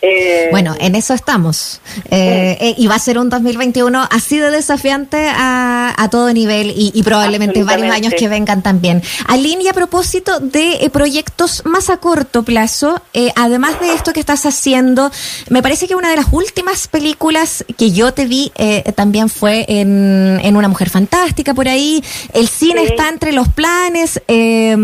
Eh, 0.00 0.48
bueno, 0.52 0.76
en 0.78 0.94
eso 0.94 1.12
estamos. 1.14 1.80
Eh, 2.10 2.56
eh, 2.60 2.74
y 2.76 2.86
va 2.86 2.94
a 2.94 2.98
ser 2.98 3.18
un 3.18 3.30
2021 3.30 4.06
así 4.10 4.38
de 4.38 4.50
desafiante 4.50 5.28
a, 5.28 5.92
a 5.96 6.08
todo 6.10 6.32
nivel 6.32 6.72
y, 6.76 7.02
probablemente 7.02 7.64
varios 7.64 7.94
años 7.94 8.14
que 8.16 8.28
vengan 8.28 8.62
también. 8.62 9.02
Aline, 9.26 9.64
y 9.64 9.68
a 9.68 9.72
propósito 9.72 10.40
de 10.40 10.88
proyectos 10.92 11.64
más 11.64 11.90
a 11.90 11.96
corto 11.96 12.42
plazo, 12.42 13.00
además 13.34 13.80
de 13.80 13.94
esto 13.94 14.12
que 14.12 14.20
estás 14.20 14.44
haciendo, 14.46 15.10
me 15.48 15.62
parece 15.62 15.88
que 15.88 15.94
una 15.94 16.10
de 16.10 16.16
las 16.16 16.26
últimas 16.32 16.86
películas 16.86 17.64
que 17.76 17.90
yo 17.90 18.12
te 18.12 18.26
vi 18.26 18.52
también 18.94 19.28
fue 19.28 19.64
en, 19.68 20.38
en, 20.42 20.56
Una 20.56 20.68
Mujer 20.68 20.90
Fantástica 20.90 21.54
por 21.54 21.66
ahí. 21.66 22.04
El 22.34 22.48
cine 22.48 22.82
está 22.84 23.08
entre 23.08 23.32
los 23.32 23.48
planes. 23.48 24.20
está, 24.26 24.76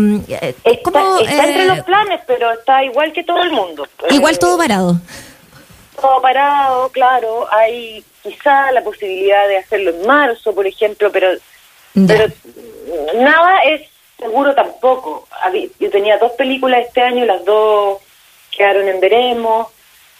está 0.63 1.45
entre 1.45 1.65
los 1.67 1.85
planes, 1.85 2.21
pero 2.25 2.51
está 2.51 2.83
igual 2.83 3.13
que 3.13 3.23
todo 3.23 3.43
el 3.43 3.51
mundo. 3.51 3.87
Igual 4.09 4.39
todo 4.39 4.57
parado 4.57 4.99
todo 5.95 6.21
parado, 6.21 6.89
claro, 6.89 7.47
hay 7.51 8.03
quizá 8.21 8.71
la 8.71 8.83
posibilidad 8.83 9.47
de 9.47 9.57
hacerlo 9.57 9.91
en 9.91 10.05
marzo, 10.05 10.53
por 10.53 10.65
ejemplo, 10.65 11.11
pero, 11.11 11.29
pero 12.07 12.25
nada 13.15 13.63
es 13.63 13.81
seguro 14.17 14.53
tampoco. 14.55 15.27
Yo 15.79 15.89
tenía 15.89 16.17
dos 16.17 16.31
películas 16.33 16.85
este 16.87 17.01
año, 17.01 17.25
las 17.25 17.43
dos 17.45 17.99
quedaron 18.55 18.87
en 18.87 18.99
veremos. 18.99 19.67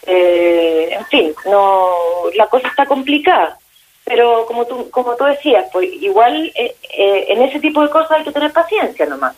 Eh, 0.05 0.89
en 0.91 1.05
fin, 1.07 1.33
no, 1.45 1.89
la 2.35 2.47
cosa 2.47 2.67
está 2.67 2.85
complicada. 2.85 3.57
Pero 4.03 4.45
como 4.45 4.65
tú, 4.67 4.89
como 4.91 5.15
tú 5.15 5.23
decías, 5.23 5.65
pues 5.73 5.91
igual 5.91 6.51
eh, 6.55 6.75
eh, 6.95 7.25
en 7.29 7.41
ese 7.41 7.59
tipo 7.59 7.81
de 7.81 7.89
cosas 7.89 8.11
hay 8.11 8.23
que 8.23 8.31
tener 8.31 8.51
paciencia 8.51 9.05
nomás. 9.07 9.35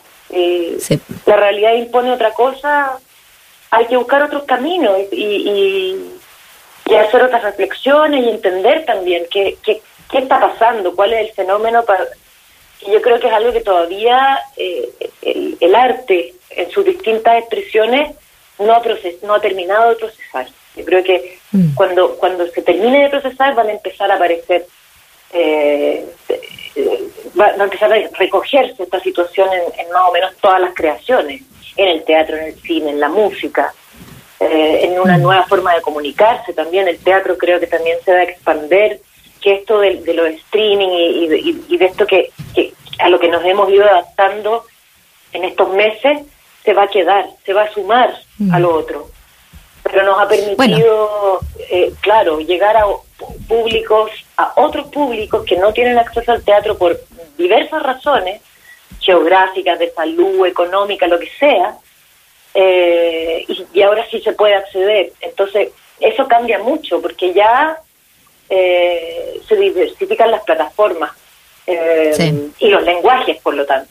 La 1.24 1.36
realidad 1.36 1.72
impone 1.72 2.12
otra 2.12 2.34
cosa, 2.34 2.98
hay 3.70 3.86
que 3.86 3.96
buscar 3.96 4.22
otros 4.22 4.44
caminos 4.44 4.98
y, 5.10 5.24
y 5.24 6.17
hacer 6.96 7.22
otras 7.22 7.42
reflexiones 7.42 8.24
y 8.24 8.30
entender 8.30 8.84
también 8.84 9.24
qué, 9.30 9.58
qué, 9.62 9.82
qué 10.10 10.18
está 10.18 10.40
pasando, 10.40 10.94
cuál 10.94 11.12
es 11.12 11.28
el 11.28 11.34
fenómeno. 11.34 11.84
Para, 11.84 12.06
y 12.80 12.92
yo 12.92 13.02
creo 13.02 13.18
que 13.18 13.26
es 13.26 13.32
algo 13.32 13.52
que 13.52 13.60
todavía 13.60 14.38
eh, 14.56 14.88
el, 15.60 15.74
arte 15.74 16.34
en 16.50 16.70
sus 16.70 16.84
distintas 16.84 17.38
expresiones 17.38 18.14
no 18.58 18.72
ha, 18.72 18.82
proces, 18.82 19.22
no 19.22 19.34
ha 19.34 19.40
terminado 19.40 19.90
de 19.90 19.96
procesar. 19.96 20.46
Yo 20.76 20.84
creo 20.84 21.02
que 21.02 21.38
mm. 21.52 21.74
cuando, 21.74 22.16
cuando 22.16 22.46
se 22.48 22.62
termine 22.62 23.04
de 23.04 23.10
procesar 23.10 23.54
van 23.54 23.68
a 23.68 23.72
empezar 23.72 24.10
a 24.10 24.14
aparecer, 24.14 24.66
eh, 25.32 26.06
va, 27.38 27.46
a 27.46 27.64
empezar 27.64 27.92
a 27.92 28.08
recogerse 28.18 28.82
esta 28.82 29.00
situación 29.00 29.48
en, 29.52 29.86
en 29.86 29.92
más 29.92 30.08
o 30.08 30.12
menos 30.12 30.36
todas 30.40 30.60
las 30.60 30.74
creaciones, 30.74 31.42
en 31.76 31.88
el 31.88 32.04
teatro, 32.04 32.36
en 32.36 32.44
el 32.44 32.60
cine, 32.60 32.90
en 32.90 33.00
la 33.00 33.08
música. 33.08 33.72
Eh, 34.40 34.84
en 34.84 35.00
una 35.00 35.18
mm. 35.18 35.22
nueva 35.22 35.42
forma 35.46 35.74
de 35.74 35.82
comunicarse 35.82 36.52
también. 36.52 36.86
El 36.86 36.98
teatro 36.98 37.36
creo 37.36 37.58
que 37.58 37.66
también 37.66 37.98
se 38.04 38.12
va 38.12 38.18
a 38.18 38.22
expander, 38.22 39.00
que 39.40 39.54
esto 39.54 39.80
de, 39.80 39.96
de 40.02 40.14
los 40.14 40.28
streaming 40.28 40.88
y, 40.88 41.76
de, 41.76 41.84
esto 41.84 42.06
que, 42.06 42.30
a 43.00 43.08
lo 43.08 43.18
que 43.18 43.28
nos 43.28 43.44
hemos 43.44 43.68
ido 43.70 43.84
adaptando 43.84 44.64
en 45.32 45.44
estos 45.44 45.70
meses 45.70 46.22
se 46.64 46.72
va 46.72 46.84
a 46.84 46.88
quedar, 46.88 47.26
se 47.44 47.52
va 47.52 47.62
a 47.64 47.72
sumar 47.72 48.14
mm. 48.38 48.54
a 48.54 48.60
lo 48.60 48.74
otro. 48.74 49.10
Pero 49.82 50.04
nos 50.04 50.20
ha 50.20 50.28
permitido, 50.28 51.40
eh, 51.70 51.92
claro, 52.00 52.38
llegar 52.40 52.76
a 52.76 52.84
públicos, 53.48 54.10
a 54.36 54.52
otros 54.56 54.86
públicos 54.88 55.44
que 55.44 55.56
no 55.56 55.72
tienen 55.72 55.98
acceso 55.98 56.30
al 56.30 56.44
teatro 56.44 56.78
por 56.78 57.00
diversas 57.36 57.82
razones, 57.82 58.40
geográficas, 59.00 59.78
de 59.78 59.90
salud, 59.90 60.46
económica, 60.46 61.08
lo 61.08 61.18
que 61.18 61.30
sea, 61.40 61.76
eh, 62.54 63.44
y, 63.72 63.82
ahora 63.82 64.04
sí 64.10 64.20
se 64.20 64.32
puede 64.32 64.54
acceder. 64.54 65.12
Entonces, 65.20 65.70
eso 66.00 66.26
cambia 66.26 66.58
mucho 66.58 67.00
porque 67.00 67.32
ya 67.32 67.78
eh, 68.48 69.40
se 69.46 69.56
diversifican 69.56 70.30
las 70.30 70.42
plataformas 70.42 71.12
eh, 71.66 72.50
y 72.58 72.68
los 72.68 72.82
lenguajes, 72.82 73.40
por 73.42 73.54
lo 73.54 73.66
tanto. 73.66 73.90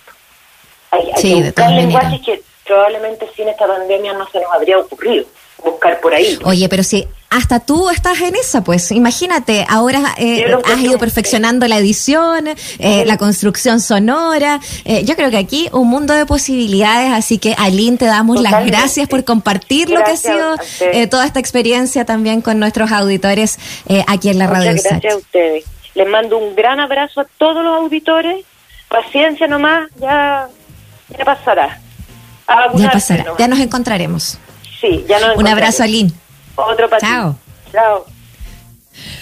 Hay, 0.91 1.12
hay 1.56 1.76
lenguajes 1.76 2.22
que 2.22 2.41
probablemente 2.65 3.28
sin 3.36 3.48
esta 3.48 3.67
pandemia 3.67 4.13
no 4.13 4.28
se 4.30 4.39
nos 4.39 4.52
habría 4.54 4.80
ocurrido 4.80 5.26
buscar 5.63 6.00
por 6.00 6.13
ahí. 6.13 6.38
Oye, 6.43 6.67
pero 6.70 6.84
si 6.84 7.08
hasta 7.30 7.60
tú 7.60 7.90
estás 7.90 8.22
en 8.22 8.36
esa, 8.36 8.63
pues 8.63 8.92
imagínate, 8.92 9.66
ahora 9.70 10.02
eh, 10.18 10.46
has 10.66 10.80
ido 10.80 10.98
perfeccionando 10.98 11.68
la 11.68 11.78
edición, 11.78 12.48
eh, 12.80 13.04
la 13.06 13.18
construcción 13.18 13.82
sonora. 13.82 14.60
Eh, 14.86 15.04
yo 15.04 15.16
creo 15.16 15.30
que 15.30 15.38
aquí 15.38 15.68
un 15.74 15.90
mundo 15.90 16.13
de 16.13 16.26
posibilidades, 16.26 17.12
así 17.12 17.38
que 17.38 17.54
Aline, 17.58 17.98
te 17.98 18.06
damos 18.06 18.42
las 18.42 18.66
gracias 18.66 19.08
por 19.10 19.24
compartir 19.26 19.90
lo 19.90 20.04
que 20.04 20.12
ha 20.12 20.18
sido 20.18 20.56
toda 21.10 21.26
esta 21.26 21.40
experiencia 21.40 22.06
también 22.06 22.42
con 22.42 22.60
nuestros 22.60 22.92
auditores 22.92 23.60
aquí 24.08 24.30
en 24.30 24.40
la 24.40 24.48
radio. 24.48 24.72
Gracias 24.72 25.13
a 25.13 25.18
ustedes. 25.18 25.66
Les 25.96 26.08
mando 26.08 26.38
un 26.38 26.56
gran 26.56 26.80
abrazo 26.80 27.22
a 27.22 27.26
todos 27.38 27.63
los 27.63 27.78
auditores. 27.78 28.46
Paciencia 28.88 29.48
nomás, 29.48 29.90
ya, 30.00 30.48
ya 31.18 31.26
pasará. 31.26 31.82
Ya 32.76 32.92
pasará, 32.92 33.26
ya 33.38 33.48
nos 33.48 33.60
encontraremos. 33.60 34.40
Sí, 34.80 35.04
ya 35.10 35.18
Un 35.36 35.48
abrazo, 35.48 35.84
Aline. 35.84 36.12
Otro 36.58 36.89
para 36.89 37.00
Chao. 37.00 37.36
Chao. 37.72 38.06